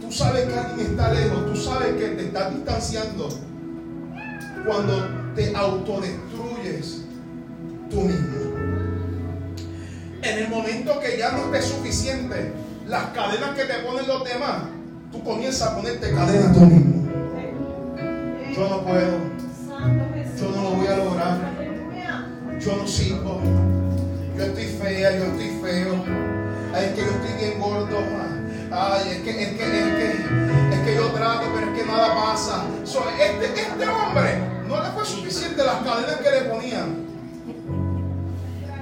Tú 0.01 0.11
sabes 0.11 0.47
que 0.47 0.59
alguien 0.59 0.87
está 0.89 1.13
lejos, 1.13 1.47
tú 1.47 1.57
sabes 1.57 1.95
que 1.95 2.09
te 2.09 2.25
estás 2.25 2.53
distanciando 2.53 3.29
cuando 4.67 5.09
te 5.37 5.55
autodestruyes 5.55 7.03
tú 7.89 8.01
mismo. 8.01 8.41
En 10.23 10.39
el 10.39 10.49
momento 10.49 10.99
que 10.99 11.17
ya 11.17 11.31
no 11.31 11.55
esté 11.55 11.63
suficiente 11.63 12.53
las 12.89 13.05
cadenas 13.11 13.51
que 13.51 13.65
te 13.67 13.75
ponen 13.87 14.09
los 14.09 14.25
demás, 14.25 14.63
tú 15.13 15.23
comienzas 15.23 15.69
a 15.69 15.77
ponerte 15.77 16.13
cadenas 16.13 16.53
tú 16.53 16.61
mismo. 16.63 17.09
Yo 18.57 18.69
no 18.69 18.83
puedo, 18.83 19.19
yo 20.37 20.51
no 20.57 20.63
lo 20.63 20.71
voy 20.71 20.87
a 20.89 20.97
lograr, 20.97 21.39
yo 22.59 22.77
no 22.77 22.89
sirvo, 22.89 23.41
yo 24.37 24.43
estoy 24.43 24.65
fea, 24.65 25.17
yo 25.17 25.25
estoy 25.27 25.59
feo, 25.63 26.30
ay, 26.75 26.85
es 26.87 26.93
que 26.93 27.01
yo 27.01 27.11
estoy 27.11 27.33
bien 27.39 27.61
gordo, 27.61 27.99
ay, 28.71 29.09
es 29.11 29.19
que, 29.23 29.31
es 29.31 29.49
que, 29.57 29.65
es 29.65 29.95
que, 29.95 30.75
es 30.75 30.81
que 30.81 30.95
yo 30.95 31.07
trato, 31.09 31.47
pero 31.55 31.73
es 31.73 31.79
que 31.81 31.87
nada 31.87 32.15
pasa. 32.15 32.65
So, 32.85 33.05
este, 33.11 33.61
este 33.61 33.89
hombre 33.89 34.39
no 34.69 34.83
le 34.83 34.91
fue 34.91 35.05
suficiente 35.05 35.65
las 35.65 35.83
cadenas 35.83 36.17
que 36.17 36.31
le 36.31 36.41
ponían, 36.43 37.07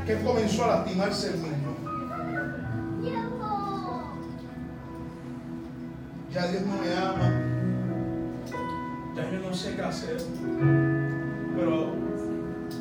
que 0.06 0.22
comenzó 0.22 0.64
a 0.64 0.68
lastimarse 0.78 1.28
el 1.28 1.38
mismo. 1.38 1.68
Ya 6.32 6.46
Dios 6.46 6.62
no 6.62 6.74
me 6.76 6.94
ama. 6.94 7.32
Ya 9.16 9.30
yo 9.30 9.40
no 9.40 9.54
sé 9.54 9.74
qué 9.74 9.82
hacer. 9.82 10.18
Pero 11.56 11.92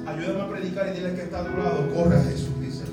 ayúdame 0.05 0.41
a 0.41 0.49
predicar 0.49 0.87
y 0.89 0.91
dile 0.91 1.15
que 1.15 1.21
está 1.23 1.39
a 1.39 1.45
tu 1.45 1.57
lado. 1.57 1.93
Corre 1.95 2.17
a 2.17 2.23
Jesús, 2.23 2.59
dice. 2.59 2.83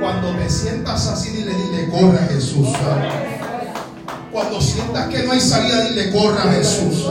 Cuando 0.00 0.30
te 0.36 0.48
sientas 0.48 1.06
así, 1.08 1.30
dile, 1.30 1.52
dile, 1.54 1.88
corre 1.90 2.18
a 2.18 2.26
Jesús. 2.28 2.68
Cuando 4.32 4.60
sientas 4.60 5.08
que 5.08 5.22
no 5.24 5.32
hay 5.32 5.40
salida, 5.40 5.82
dile, 5.84 6.12
corre 6.12 6.38
a 6.38 6.52
Jesús. 6.52 7.08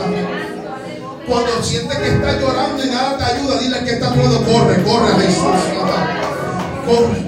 Cuando 1.27 1.63
sientes 1.63 1.97
que 1.97 2.07
estás 2.07 2.39
llorando 2.39 2.85
y 2.85 2.89
nada 2.89 3.17
te 3.17 3.23
ayuda, 3.25 3.59
dile 3.59 3.83
que 3.83 3.91
está 3.91 4.15
lado, 4.15 4.45
corre, 4.45 4.83
corre 4.83 5.21
Jesús. 5.21 5.45
Corre 6.85 7.26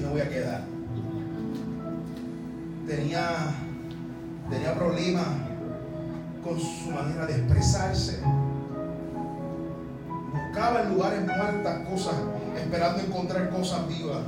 me 0.00 0.08
voy 0.08 0.20
a 0.20 0.28
quedar. 0.28 0.62
Tenía, 2.86 3.54
tenía 4.50 4.74
problemas 4.74 5.26
con 6.42 6.58
su 6.58 6.90
manera 6.90 7.26
de 7.26 7.36
expresarse. 7.36 8.20
Buscaba 10.32 10.82
en 10.82 10.94
lugares 10.94 11.20
muertas 11.24 11.88
cosas, 11.88 12.14
esperando 12.56 13.02
encontrar 13.02 13.50
cosas 13.50 13.86
vivas. 13.88 14.22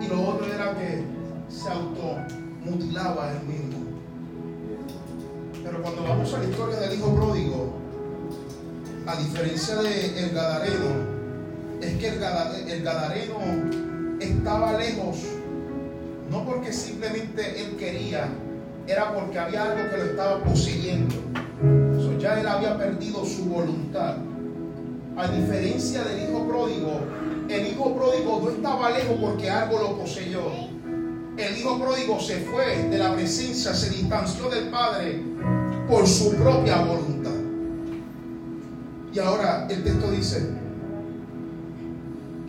Y 0.00 0.06
lo 0.08 0.28
otro 0.28 0.46
era 0.46 0.76
que 0.76 1.04
se 1.48 1.68
automutilaba 1.68 3.32
él 3.32 3.46
mismo. 3.46 3.82
Pero 5.64 5.82
cuando 5.82 6.02
vamos 6.02 6.32
a 6.32 6.38
la 6.38 6.44
historia 6.44 6.76
del 6.76 6.98
hijo 6.98 7.14
pródigo, 7.14 7.74
a 9.06 9.16
diferencia 9.16 9.76
del 9.76 10.16
el 10.16 10.30
Gadareno, 10.30 11.12
es 11.80 11.96
que 11.98 12.08
el 12.08 12.82
Gadareno 12.82 13.81
estaba 14.22 14.78
lejos, 14.78 15.18
no 16.30 16.44
porque 16.44 16.72
simplemente 16.72 17.60
él 17.60 17.76
quería, 17.76 18.28
era 18.86 19.14
porque 19.14 19.38
había 19.38 19.62
algo 19.64 19.90
que 19.90 19.96
lo 19.96 20.04
estaba 20.04 20.42
poseyendo. 20.42 21.14
So, 22.00 22.18
ya 22.18 22.40
él 22.40 22.46
había 22.46 22.76
perdido 22.76 23.24
su 23.24 23.44
voluntad. 23.44 24.16
A 25.16 25.28
diferencia 25.28 26.02
del 26.04 26.28
hijo 26.28 26.48
pródigo, 26.48 27.00
el 27.48 27.66
hijo 27.66 27.94
pródigo 27.94 28.40
no 28.42 28.50
estaba 28.50 28.90
lejos 28.90 29.16
porque 29.20 29.50
algo 29.50 29.78
lo 29.78 29.98
poseyó. 29.98 30.42
El 31.36 31.58
hijo 31.58 31.78
pródigo 31.78 32.20
se 32.20 32.40
fue 32.40 32.88
de 32.88 32.98
la 32.98 33.14
presencia, 33.14 33.74
se 33.74 33.90
distanció 33.90 34.48
del 34.48 34.68
padre 34.68 35.22
por 35.88 36.06
su 36.06 36.34
propia 36.34 36.82
voluntad. 36.82 37.30
Y 39.12 39.18
ahora 39.18 39.66
el 39.68 39.82
texto 39.84 40.10
dice 40.10 40.61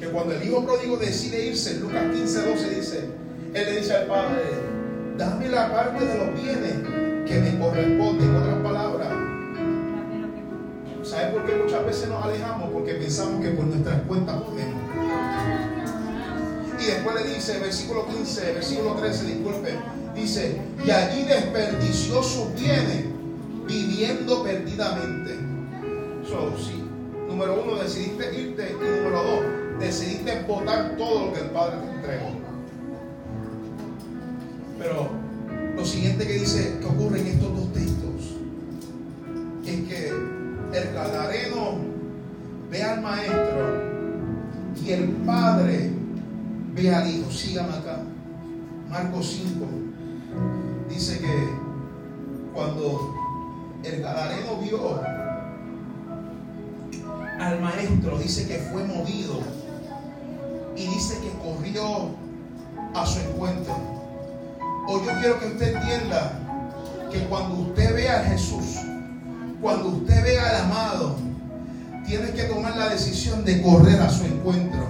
que 0.03 0.09
cuando 0.09 0.35
el 0.35 0.43
hijo 0.43 0.65
pródigo 0.65 0.97
decide 0.97 1.45
irse, 1.45 1.79
Lucas 1.79 2.03
15, 2.13 2.41
12 2.49 2.69
dice, 2.75 3.05
él 3.53 3.65
le 3.65 3.79
dice 3.79 3.93
al 3.93 4.07
padre, 4.07 4.41
dame 5.17 5.47
la 5.47 5.71
parte 5.71 6.05
de 6.05 6.17
los 6.17 6.41
bienes 6.41 6.73
que 7.25 7.39
me 7.39 7.57
corresponde. 7.57 8.25
En 8.25 8.35
otras 8.35 8.57
palabras, 8.57 9.07
¿sabes 11.03 11.27
por 11.27 11.45
qué 11.45 11.55
muchas 11.55 11.85
veces 11.85 12.09
nos 12.09 12.25
alejamos? 12.25 12.69
Porque 12.73 12.95
pensamos 12.95 13.41
que 13.41 13.51
por 13.51 13.65
nuestras 13.65 14.01
cuentas 14.01 14.41
podemos. 14.41 14.81
Y 16.81 16.85
después 16.85 17.15
le 17.15 17.33
dice, 17.35 17.59
versículo 17.59 18.05
15, 18.07 18.53
versículo 18.53 18.95
13, 18.95 19.25
disculpe, 19.25 19.69
dice, 20.13 20.61
y 20.85 20.91
allí 20.91 21.23
desperdició 21.23 22.21
sus 22.21 22.53
bienes 22.55 23.05
viviendo 23.65 24.43
perdidamente. 24.43 25.37
So, 26.27 26.57
sí, 26.57 26.83
número 27.25 27.63
uno, 27.63 27.81
decidiste 27.81 28.37
irte 28.37 28.69
y 28.69 29.01
número 29.01 29.23
dos, 29.23 29.62
decidiste 29.79 30.43
botar 30.47 30.95
todo 30.97 31.27
lo 31.27 31.33
que 31.33 31.39
el 31.41 31.49
Padre 31.51 31.77
te 31.77 31.95
entregó. 31.95 32.29
Pero 34.79 35.09
lo 35.75 35.85
siguiente 35.85 36.27
que 36.27 36.33
dice 36.33 36.77
que 36.79 36.85
ocurre 36.85 37.21
en 37.21 37.27
estos 37.27 37.55
dos 37.55 37.73
textos 37.73 38.35
es 39.65 39.81
que 39.87 40.09
el 40.09 40.93
gadareno 40.93 41.77
ve 42.69 42.83
al 42.83 43.01
maestro 43.01 43.93
y 44.83 44.91
el 44.91 45.09
padre 45.25 45.91
ve 46.73 46.93
al 46.93 47.09
hijo. 47.09 47.31
Sígame 47.31 47.73
acá. 47.73 47.99
Marcos 48.89 49.39
5, 49.41 49.65
dice 50.89 51.19
que 51.19 51.49
cuando 52.53 53.15
el 53.83 54.01
gadareno 54.01 54.57
vio 54.61 55.01
al 57.39 57.61
maestro, 57.61 58.19
dice 58.19 58.47
que 58.47 58.57
fue 58.71 58.83
movido 58.83 59.41
y 60.75 60.87
dice 60.87 61.19
que 61.19 61.31
corrió 61.39 62.09
a 62.93 63.05
su 63.05 63.19
encuentro. 63.19 63.75
Hoy 64.87 65.01
yo 65.05 65.11
quiero 65.19 65.39
que 65.39 65.47
usted 65.47 65.75
entienda 65.75 66.39
que 67.11 67.19
cuando 67.27 67.55
usted 67.55 67.95
vea 67.95 68.19
a 68.19 68.23
Jesús, 68.25 68.77
cuando 69.61 69.89
usted 69.89 70.23
vea 70.23 70.49
al 70.49 70.55
amado, 70.65 71.15
tiene 72.05 72.31
que 72.31 72.43
tomar 72.43 72.75
la 72.75 72.89
decisión 72.89 73.45
de 73.45 73.61
correr 73.61 74.01
a 74.01 74.09
su 74.09 74.25
encuentro. 74.25 74.87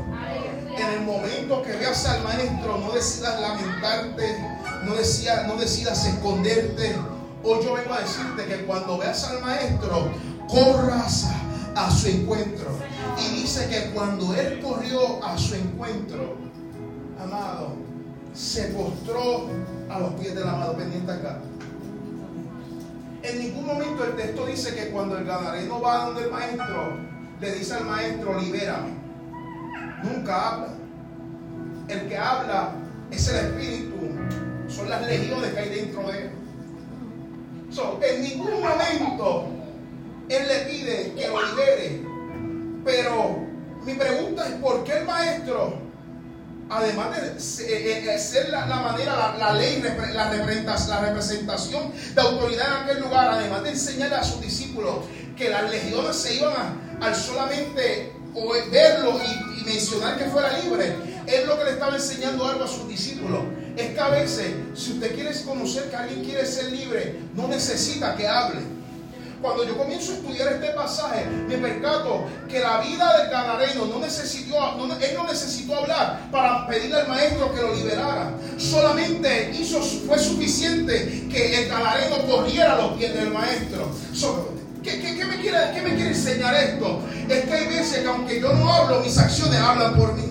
En 0.76 0.90
el 0.90 1.02
momento 1.06 1.62
que 1.62 1.74
veas 1.74 2.06
al 2.08 2.24
maestro, 2.24 2.80
no 2.80 2.92
decidas 2.92 3.40
lamentarte, 3.40 4.38
no, 4.86 4.96
decía, 4.96 5.44
no 5.48 5.56
decidas 5.58 6.06
esconderte. 6.06 6.96
Hoy 7.44 7.60
yo 7.64 7.74
vengo 7.74 7.94
a 7.94 8.00
decirte 8.00 8.46
que 8.46 8.66
cuando 8.66 8.98
veas 8.98 9.24
al 9.26 9.42
maestro, 9.42 10.10
corras 10.48 11.28
a 11.76 11.92
su 11.92 12.08
encuentro. 12.08 12.72
Y 13.18 13.42
dice 13.42 13.68
que 13.70 13.92
cuando 13.92 14.34
él 14.34 14.60
corrió 14.62 15.24
a 15.24 15.38
su 15.38 15.56
encuentro, 15.56 16.36
amado, 17.22 17.76
se 18.34 18.64
postró 18.70 19.48
a 19.90 20.00
los 20.00 20.14
pies 20.14 20.36
del 20.36 20.48
amado 20.48 20.76
pendiente 20.76 21.12
acá. 21.12 21.40
En 23.22 23.40
ningún 23.40 23.66
momento 23.66 24.04
el 24.04 24.16
texto 24.16 24.46
dice 24.46 24.76
que 24.76 24.90
cuando 24.90 25.18
el 25.18 25.26
gadareno 25.26 25.80
va 25.80 26.06
donde 26.06 26.24
el 26.24 26.32
maestro, 26.32 26.98
le 27.40 27.52
dice 27.54 27.74
al 27.76 27.86
maestro, 27.86 28.40
libérame. 28.40 28.96
Nunca 30.04 30.50
habla. 30.50 30.68
El 31.88 32.08
que 32.08 32.18
habla 32.18 32.72
es 33.12 33.28
el 33.28 33.46
espíritu, 33.46 33.96
son 34.68 34.90
las 34.90 35.06
legiones 35.06 35.54
que 35.54 35.60
hay 35.60 35.70
dentro 35.70 36.04
de 36.08 36.20
él. 36.20 36.32
en 38.02 38.22
ningún 38.22 38.62
momento 38.62 39.48
él 40.30 40.48
le 40.48 40.60
pide 40.60 41.14
que 41.14 41.28
lo 41.28 41.46
libere. 41.46 42.13
Pero 42.84 43.38
mi 43.86 43.94
pregunta 43.94 44.48
es, 44.48 44.56
¿por 44.56 44.84
qué 44.84 45.00
el 45.00 45.06
maestro, 45.06 45.78
además 46.70 47.22
de 47.22 48.20
ser 48.20 48.50
la, 48.50 48.66
manera, 48.66 49.36
la, 49.38 49.54
ley, 49.54 49.84
la, 50.14 50.30
representación 50.30 51.92
de 52.14 52.22
autoridad 52.22 52.68
en 52.68 52.84
aquel 52.84 53.04
lugar, 53.04 53.30
además 53.30 53.64
de 53.64 53.70
enseñarle 53.72 54.16
a 54.16 54.24
sus 54.24 54.42
discípulos 54.42 54.96
que 55.38 55.50
las 55.50 55.70
legiones 55.70 56.16
se 56.16 56.36
iban 56.36 56.98
al 57.02 57.16
solamente 57.16 58.14
verlo 58.72 59.20
y, 59.20 59.62
y 59.62 59.64
mencionar 59.66 60.18
que 60.18 60.26
fuera 60.26 60.58
libre, 60.60 60.96
él 61.28 61.48
lo 61.48 61.58
que 61.58 61.66
le 61.66 61.72
estaba 61.72 61.96
enseñando 61.96 62.46
algo 62.46 62.66
a 62.66 62.68
sus 62.68 62.88
discípulos 62.88 63.42
es 63.78 63.94
que 63.94 64.00
a 64.00 64.10
veces, 64.10 64.54
si 64.76 64.94
usted 64.94 65.16
quiere 65.16 65.32
conocer 65.44 65.90
que 65.90 65.96
alguien 65.96 66.24
quiere 66.24 66.46
ser 66.46 66.72
libre, 66.72 67.20
no 67.34 67.48
necesita 67.48 68.16
que 68.16 68.28
hable 68.28 68.60
cuando 69.44 69.66
yo 69.66 69.78
comienzo 69.78 70.14
a 70.14 70.16
estudiar 70.16 70.54
este 70.54 70.68
pasaje, 70.70 71.26
me 71.26 71.58
percato 71.58 72.26
que 72.50 72.62
la 72.62 72.80
vida 72.80 73.18
del 73.18 73.30
gadareno 73.30 73.86
no 73.88 74.00
necesitó, 74.00 74.56
él 74.80 75.14
no 75.16 75.28
necesitó 75.28 75.76
hablar 75.76 76.30
para 76.32 76.66
pedirle 76.66 77.02
al 77.02 77.10
maestro 77.10 77.54
que 77.54 77.62
lo 77.62 77.76
liberara. 77.76 78.32
Solamente 78.58 79.52
hizo, 79.54 79.82
fue 79.82 80.18
suficiente 80.18 81.28
que 81.30 81.60
el 81.60 81.70
gadareno 81.70 82.26
corriera 82.26 82.74
a 82.74 82.82
los 82.84 82.94
pies 82.94 83.14
del 83.14 83.32
maestro. 83.32 83.92
¿qué, 84.82 85.26
me 85.26 85.42
quiere, 85.42 85.58
¿Qué 85.74 85.82
me 85.82 85.96
quiere 85.96 86.10
enseñar 86.12 86.56
esto? 86.56 87.02
Es 87.28 87.44
que 87.44 87.54
hay 87.54 87.68
veces 87.68 88.00
que 88.00 88.08
aunque 88.08 88.40
yo 88.40 88.54
no 88.54 88.72
hablo, 88.72 89.02
mis 89.02 89.18
acciones 89.18 89.60
hablan 89.60 89.96
por 89.98 90.14
mí. 90.14 90.24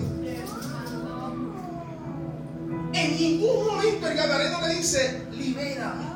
En 2.93 3.15
ningún 3.15 3.67
momento 3.67 4.07
el 4.07 4.17
gadareno 4.17 4.67
le 4.67 4.73
dice, 4.73 5.21
libérame. 5.31 6.12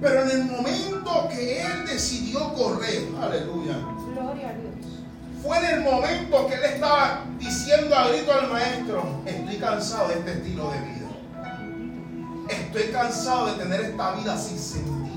Pero 0.00 0.22
en 0.22 0.30
el 0.30 0.44
momento 0.44 1.28
que 1.28 1.62
él 1.62 1.86
decidió 1.86 2.54
correr, 2.54 3.08
aleluya. 3.20 3.76
Gloria 4.14 4.48
a 4.48 4.52
Dios. 4.54 4.80
Fue 5.42 5.58
en 5.58 5.64
el 5.66 5.80
momento 5.80 6.46
que 6.46 6.54
él 6.54 6.64
estaba 6.74 7.24
diciendo 7.38 7.94
a 7.94 8.08
grito 8.08 8.32
al 8.32 8.50
maestro, 8.50 9.22
estoy 9.24 9.56
cansado 9.56 10.08
de 10.08 10.14
este 10.14 10.32
estilo 10.32 10.70
de 10.70 10.78
vida. 10.80 11.00
Estoy 12.48 12.82
cansado 12.92 13.46
de 13.46 13.52
tener 13.62 13.80
esta 13.80 14.12
vida 14.12 14.36
sin 14.36 14.58
sentido. 14.58 15.10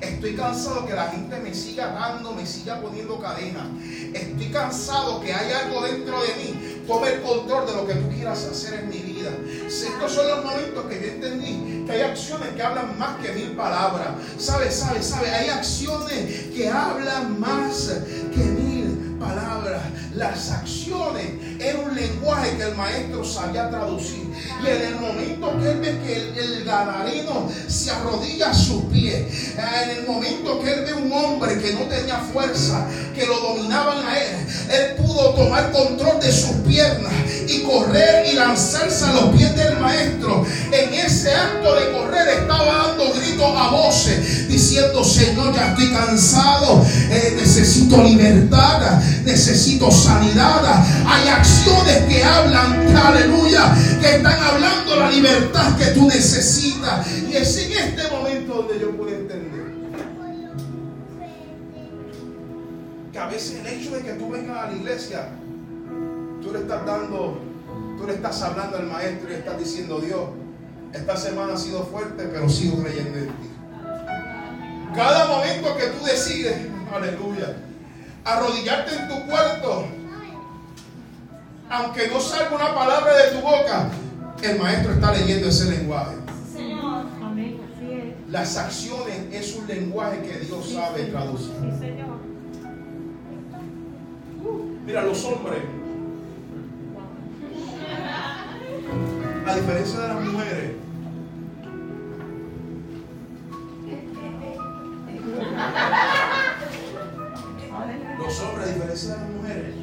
Estoy 0.00 0.34
cansado 0.36 0.86
que 0.86 0.94
la 0.94 1.08
gente 1.08 1.38
me 1.40 1.54
siga 1.54 1.88
dando, 1.88 2.32
me 2.32 2.44
siga 2.44 2.80
poniendo 2.80 3.20
cadena. 3.20 3.70
Estoy 4.12 4.50
cansado 4.50 5.20
que 5.20 5.32
hay 5.32 5.52
algo 5.52 5.82
dentro 5.82 6.20
de 6.22 6.34
mí. 6.36 6.75
Tome 6.86 7.14
el 7.14 7.22
control 7.22 7.66
de 7.66 7.72
lo 7.72 7.86
que 7.86 7.94
tú 7.94 8.08
quieras 8.14 8.44
hacer 8.44 8.80
en 8.80 8.88
mi 8.88 8.98
vida. 8.98 9.30
Estos 9.66 10.12
son 10.12 10.28
los 10.28 10.44
momentos 10.44 10.84
que 10.86 11.00
yo 11.00 11.06
entendí 11.08 11.84
que 11.84 11.92
hay 11.92 12.02
acciones 12.02 12.50
que 12.50 12.62
hablan 12.62 12.98
más 12.98 13.16
que 13.20 13.32
mil 13.32 13.52
palabras. 13.52 14.08
¿Sabe, 14.38 14.70
sabe, 14.70 15.02
sabe? 15.02 15.30
Hay 15.30 15.48
acciones 15.48 16.46
que 16.54 16.68
hablan 16.68 17.40
más 17.40 17.92
que 18.32 18.44
mil 18.44 18.75
Las 20.16 20.50
acciones 20.50 21.26
era 21.60 21.78
un 21.78 21.94
lenguaje 21.94 22.56
que 22.56 22.62
el 22.62 22.74
maestro 22.74 23.22
sabía 23.22 23.68
traducir. 23.68 24.32
Y 24.62 24.66
en 24.66 24.82
el 24.82 24.94
momento 24.94 25.58
que 25.58 25.70
él 25.70 25.80
ve 25.80 25.98
que 26.06 26.16
el, 26.16 26.38
el 26.38 26.66
se 27.68 27.90
arrodilla 27.90 28.50
a 28.50 28.54
sus 28.54 28.84
pies, 28.84 29.54
en 29.56 29.90
el 29.90 30.06
momento 30.06 30.60
que 30.62 30.72
él 30.72 30.84
ve 30.86 30.94
un 30.94 31.12
hombre 31.12 31.58
que 31.58 31.74
no 31.74 31.80
tenía 31.82 32.16
fuerza, 32.32 32.86
que 33.14 33.26
lo 33.26 33.38
dominaban 33.40 34.06
a 34.06 34.18
él, 34.18 34.46
él 34.70 34.96
pudo 34.96 35.34
tomar 35.34 35.70
control 35.70 36.18
de 36.20 36.32
sus 36.32 36.56
piernas 36.66 37.12
y 37.48 37.62
correr 37.62 38.26
y 38.26 38.34
lanzarse 38.34 39.04
a 39.04 39.12
los 39.12 39.36
pies 39.36 39.54
del 39.56 39.78
maestro. 39.78 40.44
En 40.72 40.94
ese 40.94 41.32
acto 41.32 41.74
de 41.74 41.92
correr 41.92 42.28
estaba 42.40 42.88
dando 42.88 43.12
gritos 43.12 43.52
a 43.56 43.68
voces, 43.70 44.48
diciendo, 44.48 45.04
Señor, 45.04 45.54
ya 45.54 45.68
estoy 45.68 45.92
cansado, 45.92 46.84
eh, 47.10 47.34
necesito 47.36 48.02
libertad, 48.02 49.00
necesito 49.24 49.90
sanidad. 49.90 50.62
Hay 51.06 51.28
acciones 51.28 52.04
que 52.08 52.24
hablan, 52.24 52.96
aleluya, 52.96 53.74
que 54.00 54.16
están 54.16 54.42
hablando 54.42 54.96
la 54.96 55.10
libertad 55.10 55.76
que 55.76 55.86
tú 55.86 56.06
necesitas. 56.06 57.06
Y 57.28 57.36
es 57.36 57.56
en 57.58 57.72
este 57.72 58.10
momento 58.10 58.54
donde 58.54 58.80
yo 58.80 58.96
puedo 58.96 59.14
entender 59.14 59.66
que 63.12 63.18
a 63.18 63.26
veces 63.28 63.60
el 63.60 63.66
hecho 63.66 63.92
de 63.92 64.02
que 64.02 64.12
tú 64.12 64.28
vengas 64.30 64.58
a 64.58 64.70
la 64.70 64.76
iglesia, 64.76 65.28
tú 66.46 66.52
le 66.52 66.60
estás 66.60 66.86
dando, 66.86 67.38
tú 67.98 68.06
le 68.06 68.14
estás 68.14 68.40
hablando 68.42 68.76
al 68.76 68.86
maestro 68.86 69.30
y 69.30 69.34
estás 69.34 69.58
diciendo, 69.58 69.98
Dios, 70.00 70.20
esta 70.92 71.16
semana 71.16 71.54
ha 71.54 71.56
sido 71.56 71.82
fuerte, 71.84 72.28
pero 72.32 72.48
sigo 72.48 72.82
creyendo 72.82 73.18
en 73.18 73.26
ti. 73.26 73.50
Cada 74.94 75.26
momento 75.26 75.76
que 75.76 75.86
tú 75.88 76.04
decides, 76.04 76.56
aleluya, 76.94 77.56
arrodillarte 78.24 78.94
en 78.94 79.08
tu 79.08 79.26
cuarto, 79.26 79.86
aunque 81.68 82.08
no 82.08 82.20
salga 82.20 82.54
una 82.54 82.74
palabra 82.74 83.14
de 83.16 83.30
tu 83.32 83.40
boca, 83.40 83.90
el 84.42 84.58
maestro 84.58 84.92
está 84.92 85.12
leyendo 85.12 85.48
ese 85.48 85.70
lenguaje. 85.70 86.16
Las 88.30 88.56
acciones 88.56 89.32
es 89.32 89.56
un 89.56 89.66
lenguaje 89.66 90.22
que 90.22 90.38
Dios 90.46 90.70
sabe 90.70 91.04
traducir. 91.06 91.54
Mira, 94.84 95.02
los 95.02 95.24
hombres, 95.24 95.62
a 99.46 99.54
diferencia 99.54 100.00
de 100.00 100.08
las 100.08 100.20
mujeres, 100.20 100.70
los 108.18 108.40
hombres, 108.40 108.66
a 108.66 108.72
diferencia 108.72 109.14
de 109.14 109.20
las 109.20 109.30
mujeres, 109.30 109.74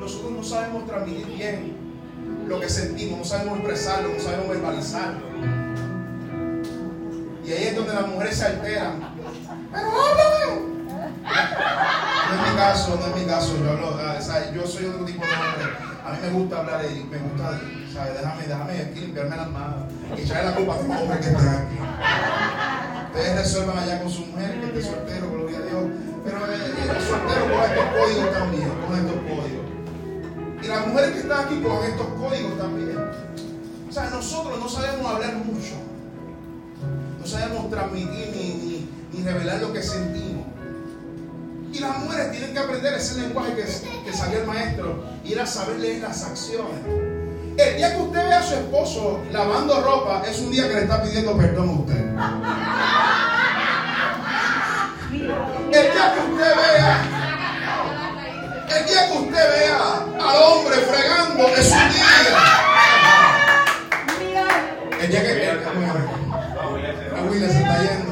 nosotros 0.00 0.32
no 0.32 0.42
sabemos 0.42 0.86
transmitir 0.86 1.26
bien 1.26 1.76
lo 2.48 2.60
que 2.60 2.68
sentimos, 2.68 3.18
no 3.18 3.24
sabemos 3.24 3.58
expresarlo, 3.58 4.08
no 4.14 4.20
sabemos 4.20 4.48
verbalizarlo. 4.48 5.20
Y 7.46 7.52
ahí 7.52 7.64
es 7.64 7.76
donde 7.76 7.94
las 7.94 8.08
mujeres 8.08 8.36
se 8.36 8.44
alteran. 8.46 9.14
Pero 9.70 9.86
háblame. 9.86 10.74
No 11.22 12.44
es 12.44 12.50
mi 12.50 12.56
caso, 12.56 12.98
no 12.98 13.06
es 13.06 13.22
mi 13.22 13.26
caso. 13.26 13.56
Yo, 13.62 13.70
hablo, 13.70 13.98
ah, 14.00 14.18
yo 14.54 14.66
soy 14.66 14.86
otro 14.86 15.04
tipo 15.04 15.24
de 15.24 15.32
hombre. 15.32 15.93
A 16.04 16.12
mí 16.12 16.18
me 16.20 16.30
gusta 16.30 16.58
hablar 16.58 16.84
y 16.84 17.02
me 17.04 17.16
gusta, 17.16 17.60
¿sabes? 17.90 18.14
Déjame, 18.20 18.42
déjame 18.46 18.72
aquí 18.78 19.00
limpiarme 19.00 19.36
las 19.36 19.50
manos 19.50 19.84
y 20.14 20.20
echarle 20.20 20.50
la 20.50 20.56
culpa 20.56 20.74
a 20.74 20.76
los 20.76 21.00
hombres 21.00 21.18
que 21.20 21.32
están 21.32 21.48
aquí. 21.48 21.76
Ustedes 23.06 23.36
resuelvan 23.38 23.78
allá 23.78 24.02
con 24.02 24.10
su 24.10 24.26
mujer 24.26 24.60
que 24.60 24.66
esté 24.66 24.82
soltero, 24.82 25.30
gloria 25.30 25.58
a 25.58 25.62
Dios. 25.62 25.84
Pero 26.24 26.46
el, 26.46 26.60
el 26.60 27.00
soltero 27.00 27.44
con 27.48 27.62
estos 27.64 27.84
códigos 27.96 28.32
también, 28.34 28.70
con 28.86 28.96
estos 28.98 29.16
códigos. 29.16 29.64
Y 30.62 30.66
las 30.66 30.86
mujeres 30.86 31.10
que 31.12 31.18
están 31.20 31.46
aquí 31.46 31.62
con 31.62 31.84
estos 31.84 32.06
códigos 32.06 32.58
también. 32.58 32.98
O 33.88 33.92
sea, 33.92 34.10
nosotros 34.10 34.58
no 34.58 34.68
sabemos 34.68 35.06
hablar 35.06 35.36
mucho. 35.36 35.74
No 37.18 37.26
sabemos 37.26 37.70
transmitir 37.70 38.28
ni, 38.34 38.88
ni, 39.10 39.22
revelar 39.22 39.62
lo 39.62 39.72
que 39.72 39.82
sentimos. 39.82 40.43
Y 41.74 41.80
las 41.80 41.98
mujeres 41.98 42.30
tienen 42.30 42.52
que 42.52 42.58
aprender 42.60 42.94
ese 42.94 43.20
lenguaje 43.20 43.52
que, 43.56 43.64
que 44.04 44.16
salió 44.16 44.38
el 44.38 44.46
maestro 44.46 45.02
y 45.24 45.32
era 45.32 45.44
saber 45.44 45.80
leer 45.80 46.02
las 46.02 46.22
acciones. 46.22 46.78
El 47.58 47.76
día 47.76 47.96
que 47.96 48.00
usted 48.00 48.28
ve 48.28 48.32
a 48.32 48.42
su 48.44 48.54
esposo 48.54 49.20
lavando 49.32 49.80
ropa 49.80 50.22
es 50.24 50.38
un 50.38 50.52
día 50.52 50.68
que 50.68 50.74
le 50.74 50.82
está 50.82 51.02
pidiendo 51.02 51.36
perdón 51.36 51.68
a 51.68 51.72
usted. 51.72 52.04
El 55.72 55.92
día 55.92 56.14
que 56.14 56.20
usted 56.32 56.52
vea, 56.56 56.94
el 58.68 58.86
día 58.86 59.08
que 59.08 59.18
usted 59.18 59.50
vea 59.56 59.78
al 60.30 60.42
hombre 60.44 60.76
fregando 60.76 61.48
es 61.48 61.72
un 61.72 61.88
día. 61.90 62.38
El 65.00 65.10
día 65.10 65.22
que 65.22 65.34
la 67.12 67.22
William 67.22 67.50
se 67.50 67.58
está 67.58 67.82
yendo. 67.82 68.03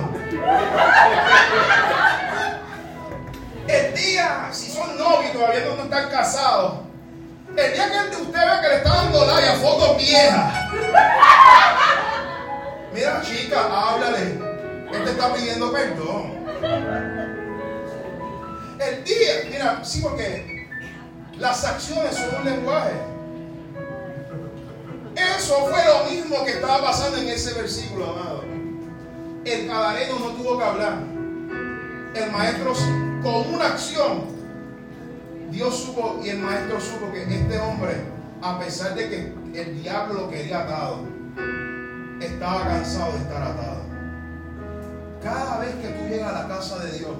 A 9.52 9.56
fotos 9.56 9.96
viejas. 9.98 10.54
Mira, 12.94 13.22
chica, 13.22 13.60
háblale. 13.64 14.38
Él 14.92 15.04
te 15.04 15.10
está 15.10 15.32
pidiendo 15.34 15.72
perdón. 15.72 16.32
El 18.78 19.04
día, 19.04 19.32
mira, 19.50 19.84
sí, 19.84 20.00
porque 20.02 20.68
las 21.38 21.64
acciones 21.64 22.14
son 22.14 22.34
un 22.40 22.44
lenguaje. 22.44 22.92
Eso 25.16 25.66
fue 25.66 25.84
lo 25.84 26.10
mismo 26.10 26.44
que 26.44 26.52
estaba 26.52 26.82
pasando 26.82 27.18
en 27.18 27.28
ese 27.28 27.54
versículo, 27.54 28.10
amado. 28.10 28.44
El 29.44 29.68
cadareno 29.68 30.18
no 30.18 30.28
tuvo 30.30 30.58
que 30.58 30.64
hablar. 30.64 30.98
El 32.14 32.30
maestro, 32.30 32.74
con 33.22 33.54
una 33.54 33.66
acción, 33.68 34.24
Dios 35.50 35.84
supo 35.84 36.20
y 36.22 36.30
el 36.30 36.38
maestro 36.38 36.80
supo 36.80 37.12
que 37.12 37.22
este 37.22 37.58
hombre, 37.58 37.96
a 38.42 38.58
pesar 38.58 38.94
de 38.94 39.08
que 39.08 39.41
el 39.54 39.82
diablo 39.82 40.14
lo 40.14 40.30
quería 40.30 40.62
atado, 40.62 41.00
estaba 42.20 42.64
cansado 42.64 43.12
de 43.12 43.18
estar 43.18 43.42
atado. 43.42 43.82
Cada 45.22 45.58
vez 45.60 45.74
que 45.76 45.88
tú 45.88 46.08
llegas 46.08 46.34
a 46.34 46.42
la 46.42 46.48
casa 46.48 46.78
de 46.84 46.98
Dios, 46.98 47.12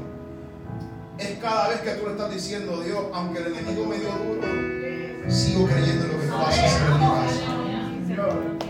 es 1.18 1.38
cada 1.40 1.68
vez 1.68 1.80
que 1.80 1.90
tú 1.92 2.06
le 2.06 2.12
estás 2.12 2.30
diciendo, 2.32 2.80
Dios, 2.80 3.04
aunque 3.12 3.38
el 3.40 3.46
enemigo 3.48 3.86
me 3.86 3.98
dio 3.98 4.10
duro, 4.10 4.42
sigo 5.30 5.66
creyendo 5.66 6.04
en 6.06 6.12
lo 6.12 6.20
que 6.20 6.26
tú 6.26 6.36
hacer 6.36 6.82
en 6.82 6.98
mi 6.98 7.06
casa. 8.16 8.62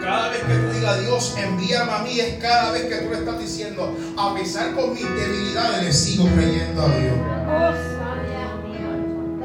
Cada 0.00 0.30
vez 0.30 0.40
que 0.40 0.54
tú 0.54 0.72
digas, 0.72 1.00
Dios, 1.00 1.34
envíame 1.36 1.92
a 1.92 1.98
mí, 1.98 2.18
es 2.18 2.38
cada 2.42 2.72
vez 2.72 2.86
que 2.86 2.96
tú 2.96 3.10
le 3.10 3.18
estás 3.18 3.38
diciendo, 3.38 3.94
a 4.16 4.34
pesar 4.34 4.74
con 4.74 4.94
mis 4.94 5.04
debilidades, 5.04 5.84
le 5.84 5.92
sigo 5.92 6.26
creyendo 6.34 6.82
a 6.82 6.88
Dios. 6.88 7.18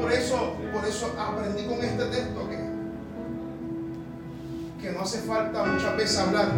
Por 0.00 0.12
eso, 0.12 0.56
por 0.72 0.84
eso 0.86 1.14
aprendí 1.18 1.64
con 1.66 1.84
este 1.84 2.04
texto 2.06 2.48
que, 2.48 2.55
que 4.86 4.92
no 4.92 5.00
hace 5.00 5.18
falta 5.22 5.64
muchas 5.64 5.96
veces 5.96 6.16
hablar 6.16 6.48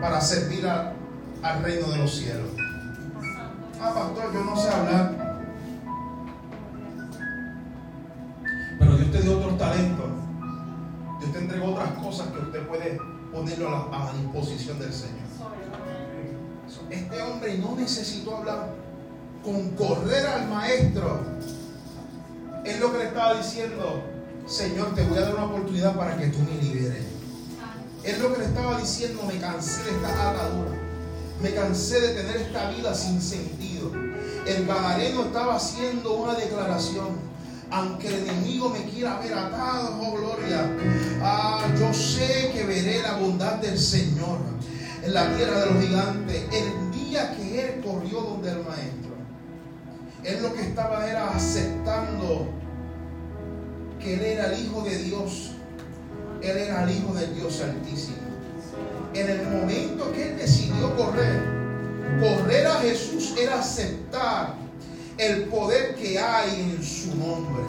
para 0.00 0.20
servir 0.20 0.64
al 0.64 1.62
reino 1.64 1.88
de 1.88 1.98
los 1.98 2.14
cielos. 2.14 2.48
Ah, 3.80 3.92
pastor, 3.92 4.32
yo 4.32 4.44
no 4.44 4.56
sé 4.56 4.68
hablar. 4.68 5.42
Pero 8.78 8.96
Dios 8.96 9.10
te 9.10 9.22
dio 9.22 9.38
otros 9.38 9.58
talentos. 9.58 10.06
Dios 11.18 11.32
te 11.32 11.38
entregó 11.40 11.72
otras 11.72 11.90
cosas 11.94 12.28
que 12.28 12.38
usted 12.38 12.64
puede 12.68 13.00
ponerlo 13.32 13.68
a 13.68 13.88
la, 13.90 14.08
a 14.08 14.12
disposición 14.12 14.78
del 14.78 14.92
Señor. 14.92 15.26
Este 16.90 17.22
hombre 17.22 17.58
no 17.58 17.74
necesitó 17.74 18.36
hablar 18.36 18.68
con 19.42 19.70
correr 19.70 20.28
al 20.28 20.48
maestro. 20.48 21.22
Es 22.64 22.78
lo 22.78 22.92
que 22.92 22.98
le 22.98 23.04
estaba 23.06 23.34
diciendo, 23.34 24.00
Señor, 24.46 24.94
te 24.94 25.02
voy 25.02 25.18
a 25.18 25.22
dar 25.22 25.34
una 25.34 25.46
oportunidad 25.46 25.96
para 25.96 26.16
que 26.16 26.28
tú 26.28 26.38
me 26.38 26.62
liberes. 26.62 27.11
Es 28.04 28.18
lo 28.18 28.32
que 28.32 28.40
le 28.40 28.44
estaba 28.46 28.78
diciendo, 28.78 29.22
me 29.24 29.38
cansé 29.38 29.84
de 29.84 29.90
esta 29.90 30.30
atadura. 30.30 30.70
Me 31.40 31.54
cansé 31.54 32.00
de 32.00 32.14
tener 32.14 32.36
esta 32.36 32.70
vida 32.70 32.94
sin 32.94 33.20
sentido. 33.20 33.92
El 34.46 34.66
gadareno 34.66 35.24
estaba 35.24 35.56
haciendo 35.56 36.14
una 36.14 36.34
declaración. 36.34 37.32
Aunque 37.70 38.08
el 38.08 38.28
enemigo 38.28 38.68
me 38.68 38.84
quiera 38.84 39.18
ver 39.18 39.32
atado, 39.32 39.98
oh 40.02 40.12
gloria. 40.16 40.68
Ah, 41.22 41.64
yo 41.78 41.94
sé 41.94 42.50
que 42.52 42.64
veré 42.64 43.02
la 43.02 43.16
bondad 43.16 43.54
del 43.54 43.78
Señor 43.78 44.38
en 45.02 45.14
la 45.14 45.34
tierra 45.34 45.60
de 45.60 45.66
los 45.66 45.82
gigantes. 45.82 46.42
El 46.52 46.92
día 46.92 47.34
que 47.36 47.64
él 47.64 47.80
corrió 47.84 48.20
donde 48.20 48.50
el 48.50 48.58
maestro, 48.58 49.12
él 50.24 50.42
lo 50.42 50.54
que 50.54 50.62
estaba 50.62 51.08
era 51.08 51.30
aceptando 51.30 52.48
que 53.98 54.14
él 54.14 54.20
era 54.20 54.52
el 54.52 54.66
hijo 54.66 54.82
de 54.82 54.98
Dios. 54.98 55.51
Él 56.42 56.56
era 56.56 56.84
el 56.84 56.90
hijo 56.90 57.14
del 57.14 57.34
Dios 57.34 57.60
altísimo. 57.60 58.16
En 59.14 59.30
el 59.30 59.42
momento 59.48 60.10
que 60.12 60.30
él 60.30 60.38
decidió 60.38 60.96
correr, 60.96 61.40
correr 62.20 62.66
a 62.66 62.74
Jesús 62.80 63.34
era 63.38 63.60
aceptar 63.60 64.54
el 65.18 65.44
poder 65.44 65.94
que 65.94 66.18
hay 66.18 66.74
en 66.76 66.82
su 66.82 67.14
nombre. 67.16 67.62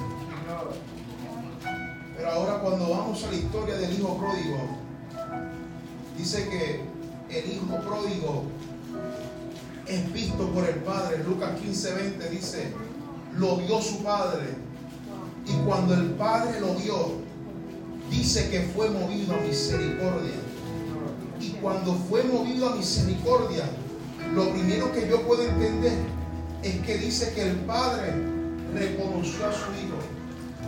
Pero 2.15 2.31
ahora 2.31 2.59
cuando 2.59 2.89
vamos 2.89 3.23
a 3.23 3.27
la 3.31 3.35
historia 3.35 3.75
del 3.75 3.93
hijo 3.93 4.17
pródigo, 4.17 4.57
dice 6.17 6.47
que 6.49 7.37
el 7.37 7.51
hijo 7.51 7.79
pródigo 7.81 8.43
es 9.87 10.13
visto 10.13 10.49
por 10.51 10.63
el 10.63 10.75
padre. 10.75 11.23
Lucas 11.23 11.59
15, 11.59 11.93
20 11.93 12.29
dice, 12.29 12.73
lo 13.33 13.57
vio 13.57 13.81
su 13.81 14.03
padre. 14.03 14.55
Y 15.45 15.53
cuando 15.65 15.93
el 15.93 16.11
padre 16.11 16.61
lo 16.61 16.75
vio, 16.75 17.23
dice 18.09 18.49
que 18.49 18.61
fue 18.61 18.89
movido 18.89 19.35
a 19.35 19.37
misericordia. 19.37 20.35
Y 21.39 21.49
cuando 21.61 21.93
fue 21.93 22.23
movido 22.23 22.69
a 22.69 22.75
misericordia, 22.75 23.63
lo 24.33 24.49
primero 24.51 24.91
que 24.91 25.07
yo 25.09 25.21
puedo 25.21 25.43
entender 25.43 25.93
es 26.63 26.75
que 26.85 26.97
dice 26.97 27.33
que 27.33 27.49
el 27.49 27.57
Padre 27.57 28.13
reconoció 28.73 29.47
a 29.47 29.51
su 29.51 29.71
Hijo. 29.73 29.97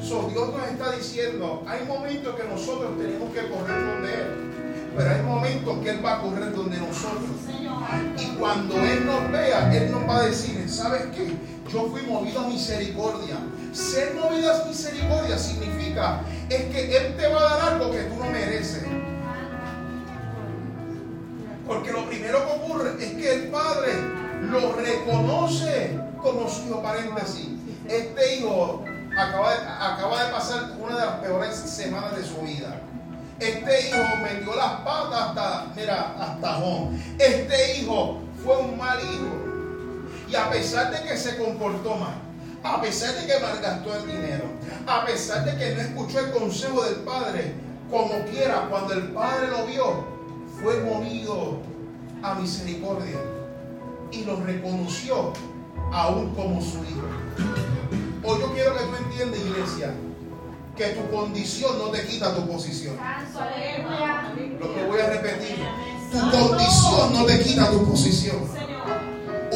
So, 0.03 0.29
Dios 0.29 0.53
nos 0.53 0.67
está 0.67 0.91
diciendo, 0.91 1.63
hay 1.65 1.85
momentos 1.87 2.35
que 2.35 2.43
nosotros 2.47 2.97
tenemos 2.97 3.33
que 3.33 3.47
correr 3.47 3.85
donde 3.85 4.13
Él, 4.13 4.27
pero 4.95 5.09
hay 5.09 5.21
momentos 5.23 5.77
que 5.79 5.89
Él 5.89 6.05
va 6.05 6.17
a 6.17 6.21
correr 6.21 6.53
donde 6.53 6.77
nosotros. 6.77 7.31
Y 8.19 8.25
cuando 8.37 8.75
Él 8.75 9.05
nos 9.05 9.31
vea, 9.31 9.75
Él 9.75 9.91
nos 9.91 10.07
va 10.07 10.17
a 10.17 10.25
decir, 10.27 10.69
¿sabes 10.69 11.03
qué? 11.15 11.33
Yo 11.71 11.87
fui 11.87 12.01
movido 12.03 12.41
a 12.41 12.47
misericordia. 12.47 13.37
Ser 13.75 14.13
movido 14.13 14.53
a 14.53 14.65
misericordia 14.65 15.37
significa 15.37 16.21
es 16.49 16.63
que 16.73 16.95
Él 16.95 17.17
te 17.17 17.27
va 17.27 17.39
a 17.39 17.57
dar 17.57 17.73
algo 17.73 17.91
que 17.91 18.03
tú 18.03 18.15
no 18.15 18.31
mereces. 18.31 18.85
Porque 21.67 21.91
lo 21.91 22.05
primero 22.07 22.45
que 22.45 22.51
ocurre 22.53 22.91
es 23.03 23.13
que 23.15 23.33
el 23.33 23.47
Padre 23.49 23.91
lo 24.43 24.73
reconoce 24.73 25.99
como 26.21 26.49
su 26.49 26.67
hijo. 26.67 26.81
Paréntesis. 26.81 27.49
Este 27.89 28.37
hijo 28.37 28.85
acaba 29.17 29.53
de, 29.53 29.59
acaba 29.59 30.23
de 30.23 30.31
pasar 30.31 30.71
una 30.79 30.97
de 30.97 31.05
las 31.05 31.15
peores 31.15 31.55
semanas 31.55 32.15
de 32.15 32.23
su 32.23 32.37
vida. 32.37 32.79
Este 33.39 33.89
hijo 33.89 34.15
metió 34.23 34.55
las 34.55 34.71
patas 34.81 35.21
hasta, 35.21 35.65
mira, 35.75 36.15
hasta. 36.17 36.59
Este 37.19 37.77
hijo 37.77 38.21
fue 38.41 38.55
un 38.57 38.77
mal 38.77 38.99
hijo. 39.01 40.29
Y 40.29 40.35
a 40.35 40.49
pesar 40.49 40.91
de 40.91 41.09
que 41.09 41.17
se 41.17 41.37
comportó 41.37 41.95
mal, 41.95 42.24
a 42.65 42.81
pesar 42.81 43.13
de 43.15 43.27
que 43.27 43.39
malgastó 43.39 43.95
el 43.95 44.07
dinero, 44.07 44.45
a 44.87 45.05
pesar 45.05 45.45
de 45.45 45.55
que 45.55 45.75
no 45.75 45.81
escuchó 45.81 46.19
el 46.19 46.31
consejo 46.31 46.83
del 46.83 46.95
padre, 46.95 47.53
como 47.91 48.25
quiera, 48.25 48.67
cuando 48.69 48.93
el 48.93 49.03
padre 49.09 49.49
lo 49.49 49.67
vio, 49.67 50.03
fue 50.61 50.79
movido 50.81 51.59
a 52.23 52.33
misericordia 52.35 53.19
y 54.11 54.23
lo 54.23 54.37
reconoció 54.37 55.33
aún 55.93 56.33
como 56.33 56.59
su 56.59 56.83
hijo. 56.83 57.07
Hoy 58.23 58.39
yo 58.39 58.53
quiero 58.53 58.73
que 58.73 58.83
tú 58.83 58.95
entiendas, 59.03 59.39
iglesia, 59.41 59.93
que 60.75 60.85
tu 60.87 61.15
condición 61.15 61.77
no 61.77 61.89
te 61.89 62.03
quita 62.07 62.33
tu 62.33 62.47
posición. 62.47 62.97
Lo 64.59 64.73
que 64.73 64.85
voy 64.87 64.99
a 65.01 65.09
repetir, 65.09 65.57
tu 66.11 66.31
condición 66.31 67.13
no 67.13 67.25
te 67.25 67.43
quita 67.43 67.69
tu 67.69 67.85
posición. 67.91 68.37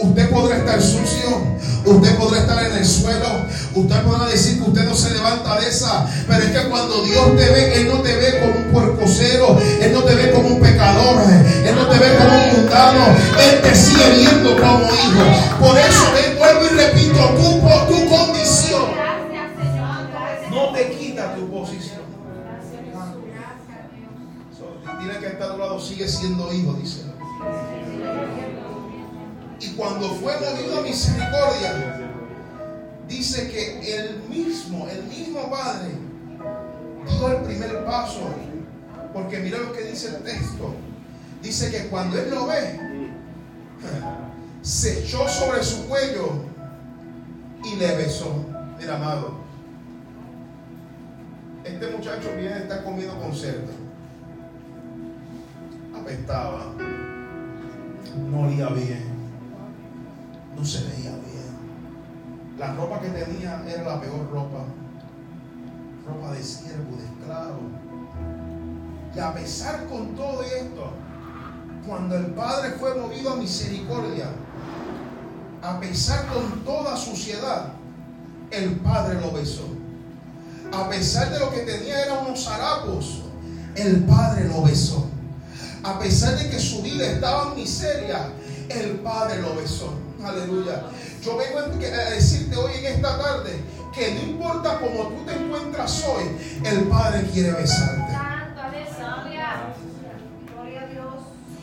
Usted 0.02 0.30
podrá 0.30 0.58
estar 0.58 0.82
sucio, 0.82 1.42
usted 1.86 2.16
podrá 2.18 2.40
estar 2.40 2.66
en 2.66 2.78
el 2.78 2.86
suelo, 2.86 3.46
usted 3.76 4.02
podrá 4.04 4.26
decir 4.28 4.58
que 4.58 4.70
usted 4.70 4.86
no 4.86 4.96
se 4.96 5.12
levanta 5.12 5.60
de 5.60 5.68
esa, 5.68 6.08
pero 6.28 6.44
es 6.44 6.52
que 6.52 6.70
cuando 6.70 7.04
Dios 7.04 7.36
te 7.36 7.50
ve, 7.50 7.74
Él 7.76 7.88
no 7.88 8.02
te 8.02 8.16
ve 8.16 8.40
como 8.40 8.56
un 8.56 8.72
puercosero, 8.72 9.58
Él 9.82 9.92
no 9.94 10.04
te 10.04 10.16
ve 10.16 10.32
como 10.32 10.48
un 10.48 10.60
pecador, 10.62 11.22
Él 11.66 11.76
no 11.76 11.88
te 11.88 11.98
ve 11.98 12.18
como 12.18 12.36
un 12.36 12.62
mundano, 12.62 13.06
Él 13.40 13.62
te 13.62 13.76
sigue 13.76 14.10
viendo 14.18 14.56
como 14.56 14.86
hijo. 14.86 15.60
Por 15.60 15.78
eso, 15.78 16.06
Él 16.26 16.38
vuelvo 16.38 16.66
y 16.66 16.70
repito, 16.70 17.20
tu, 17.36 17.94
tu 17.94 18.10
condición 18.10 19.00
no 20.50 20.72
te 20.74 20.92
quita 20.92 21.36
tu 21.36 21.50
posición. 21.50 22.00
dile 25.00 25.20
que 25.20 25.28
está 25.28 25.46
a 25.46 25.52
tu 25.54 25.58
lado, 25.58 25.80
sigue 25.80 26.08
siendo 26.08 26.52
hijo, 26.52 26.74
dice. 26.74 26.99
Cuando 29.76 30.10
fue 30.16 30.34
movido 30.40 30.80
a 30.80 30.82
misericordia, 30.82 32.12
dice 33.08 33.50
que 33.50 33.98
el 33.98 34.24
mismo, 34.24 34.88
el 34.88 35.04
mismo 35.04 35.50
Padre 35.50 35.90
dio 37.08 37.28
el 37.28 37.44
primer 37.44 37.86
paso. 37.86 38.22
Porque 39.14 39.40
mira 39.40 39.58
lo 39.58 39.74
que 39.74 39.84
dice 39.84 40.10
el 40.10 40.24
texto. 40.24 40.76
Dice 41.42 41.72
que 41.72 41.88
cuando 41.88 42.20
él 42.20 42.30
lo 42.30 42.48
ve, 42.48 42.80
se 44.62 45.00
echó 45.00 45.28
sobre 45.28 45.64
su 45.64 45.88
cuello 45.88 46.44
y 47.64 47.76
le 47.78 47.96
besó. 47.96 48.46
Mira, 48.78 48.96
amado, 48.96 49.40
este 51.64 51.88
muchacho 51.88 52.30
viene 52.38 52.54
a 52.54 52.60
estar 52.60 52.84
comiendo 52.84 53.18
con 53.20 53.34
cerdo. 53.34 53.72
Apestaba, 55.96 56.74
no 58.30 58.42
olía 58.42 58.68
bien, 58.70 59.09
no 60.60 60.66
se 60.66 60.84
veía 60.84 61.12
bien. 61.12 62.58
La 62.58 62.74
ropa 62.74 63.00
que 63.00 63.08
tenía 63.10 63.64
era 63.66 63.84
la 63.84 64.02
peor 64.02 64.30
ropa, 64.30 64.66
ropa 66.06 66.32
de 66.34 66.44
siervo, 66.44 66.98
de 66.98 67.06
esclavo. 67.06 67.62
Y 69.16 69.20
a 69.20 69.34
pesar 69.34 69.86
con 69.88 70.16
todo 70.16 70.44
esto, 70.44 70.92
cuando 71.88 72.18
el 72.18 72.28
Padre 72.28 72.72
fue 72.72 72.94
movido 72.96 73.34
a 73.34 73.36
misericordia, 73.38 74.28
a 75.62 75.80
pesar 75.80 76.28
con 76.28 76.64
toda 76.66 76.98
suciedad, 76.98 77.74
el 78.52 78.76
Padre 78.78 79.22
lo 79.22 79.32
besó. 79.32 79.64
A 80.74 80.90
pesar 80.90 81.32
de 81.32 81.40
lo 81.40 81.52
que 81.52 81.60
tenía 81.60 82.04
eran 82.06 82.26
unos 82.26 82.48
harapos, 82.48 83.24
el 83.76 84.04
Padre 84.04 84.50
lo 84.50 84.64
besó. 84.64 85.08
A 85.84 85.98
pesar 85.98 86.38
de 86.38 86.50
que 86.50 86.60
su 86.60 86.82
vida 86.82 87.06
estaba 87.06 87.50
en 87.50 87.56
miseria, 87.56 88.30
el 88.68 89.00
Padre 89.00 89.42
lo 89.42 89.56
besó. 89.56 90.09
Aleluya. 90.26 90.84
Yo 91.24 91.38
vengo 91.38 91.60
a 91.60 92.10
decirte 92.10 92.56
hoy 92.56 92.72
en 92.76 92.86
esta 92.86 93.18
tarde 93.18 93.62
que 93.94 94.14
no 94.14 94.22
importa 94.22 94.80
cómo 94.80 95.10
tú 95.10 95.26
te 95.26 95.34
encuentras 95.34 96.06
hoy, 96.06 96.24
el 96.64 96.84
Padre 96.84 97.28
quiere 97.32 97.52
besarte. 97.52 98.14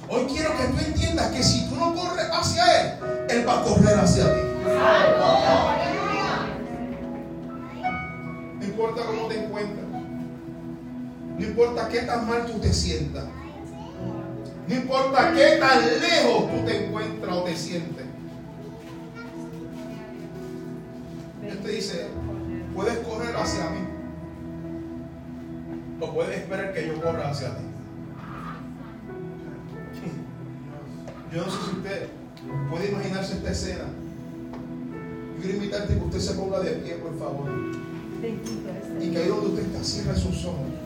Hoy 0.08 0.26
quiero 0.26 0.56
que 0.56 0.64
tú 0.64 0.78
entiendas 0.86 1.32
que 1.32 1.42
si 1.42 1.68
tú 1.68 1.74
no 1.76 1.94
corres 1.94 2.26
hacia 2.32 2.80
Él, 2.80 2.92
Él 3.28 3.48
va 3.48 3.60
a 3.60 3.64
correr 3.64 3.98
hacia 3.98 4.24
ti. 4.24 4.40
No 8.58 8.64
importa 8.64 9.02
cómo 9.04 9.26
te 9.26 9.44
encuentras. 9.44 9.86
No 11.38 11.44
importa 11.44 11.88
qué 11.88 12.00
tan 12.00 12.28
mal 12.28 12.46
tú 12.46 12.58
te 12.60 12.72
sientas. 12.72 13.24
No 14.68 14.74
importa 14.74 15.32
qué 15.34 15.58
tan 15.58 16.00
lejos 16.00 16.50
tú 16.50 16.64
te 16.64 16.86
encuentras 16.86 17.36
o 17.36 17.42
te 17.42 17.56
sientes. 17.56 18.05
Te 21.66 21.72
dice, 21.72 22.06
puedes 22.74 22.98
correr 22.98 23.34
hacia 23.36 23.70
mí. 23.70 23.78
O 26.00 26.14
puedes 26.14 26.38
esperar 26.38 26.72
que 26.72 26.86
yo 26.86 27.00
corra 27.00 27.30
hacia 27.30 27.56
ti. 27.56 27.64
Yo 31.34 31.44
no 31.44 31.50
sé 31.50 31.58
si 31.64 31.70
usted 31.78 32.08
puede 32.70 32.90
imaginarse 32.90 33.34
esta 33.34 33.50
escena. 33.50 33.84
Yo 35.34 35.42
quiero 35.42 35.56
invitarte 35.56 35.92
a 35.92 35.96
que 35.96 36.04
usted 36.04 36.20
se 36.20 36.34
ponga 36.34 36.60
de 36.60 36.70
pie, 36.72 36.94
por 36.96 37.18
favor. 37.18 37.46
Y 39.00 39.10
que 39.10 39.18
ahí 39.18 39.28
donde 39.28 39.48
usted 39.48 39.66
está, 39.66 39.82
cierre 39.82 40.16
sus 40.16 40.44
ojos. 40.44 40.85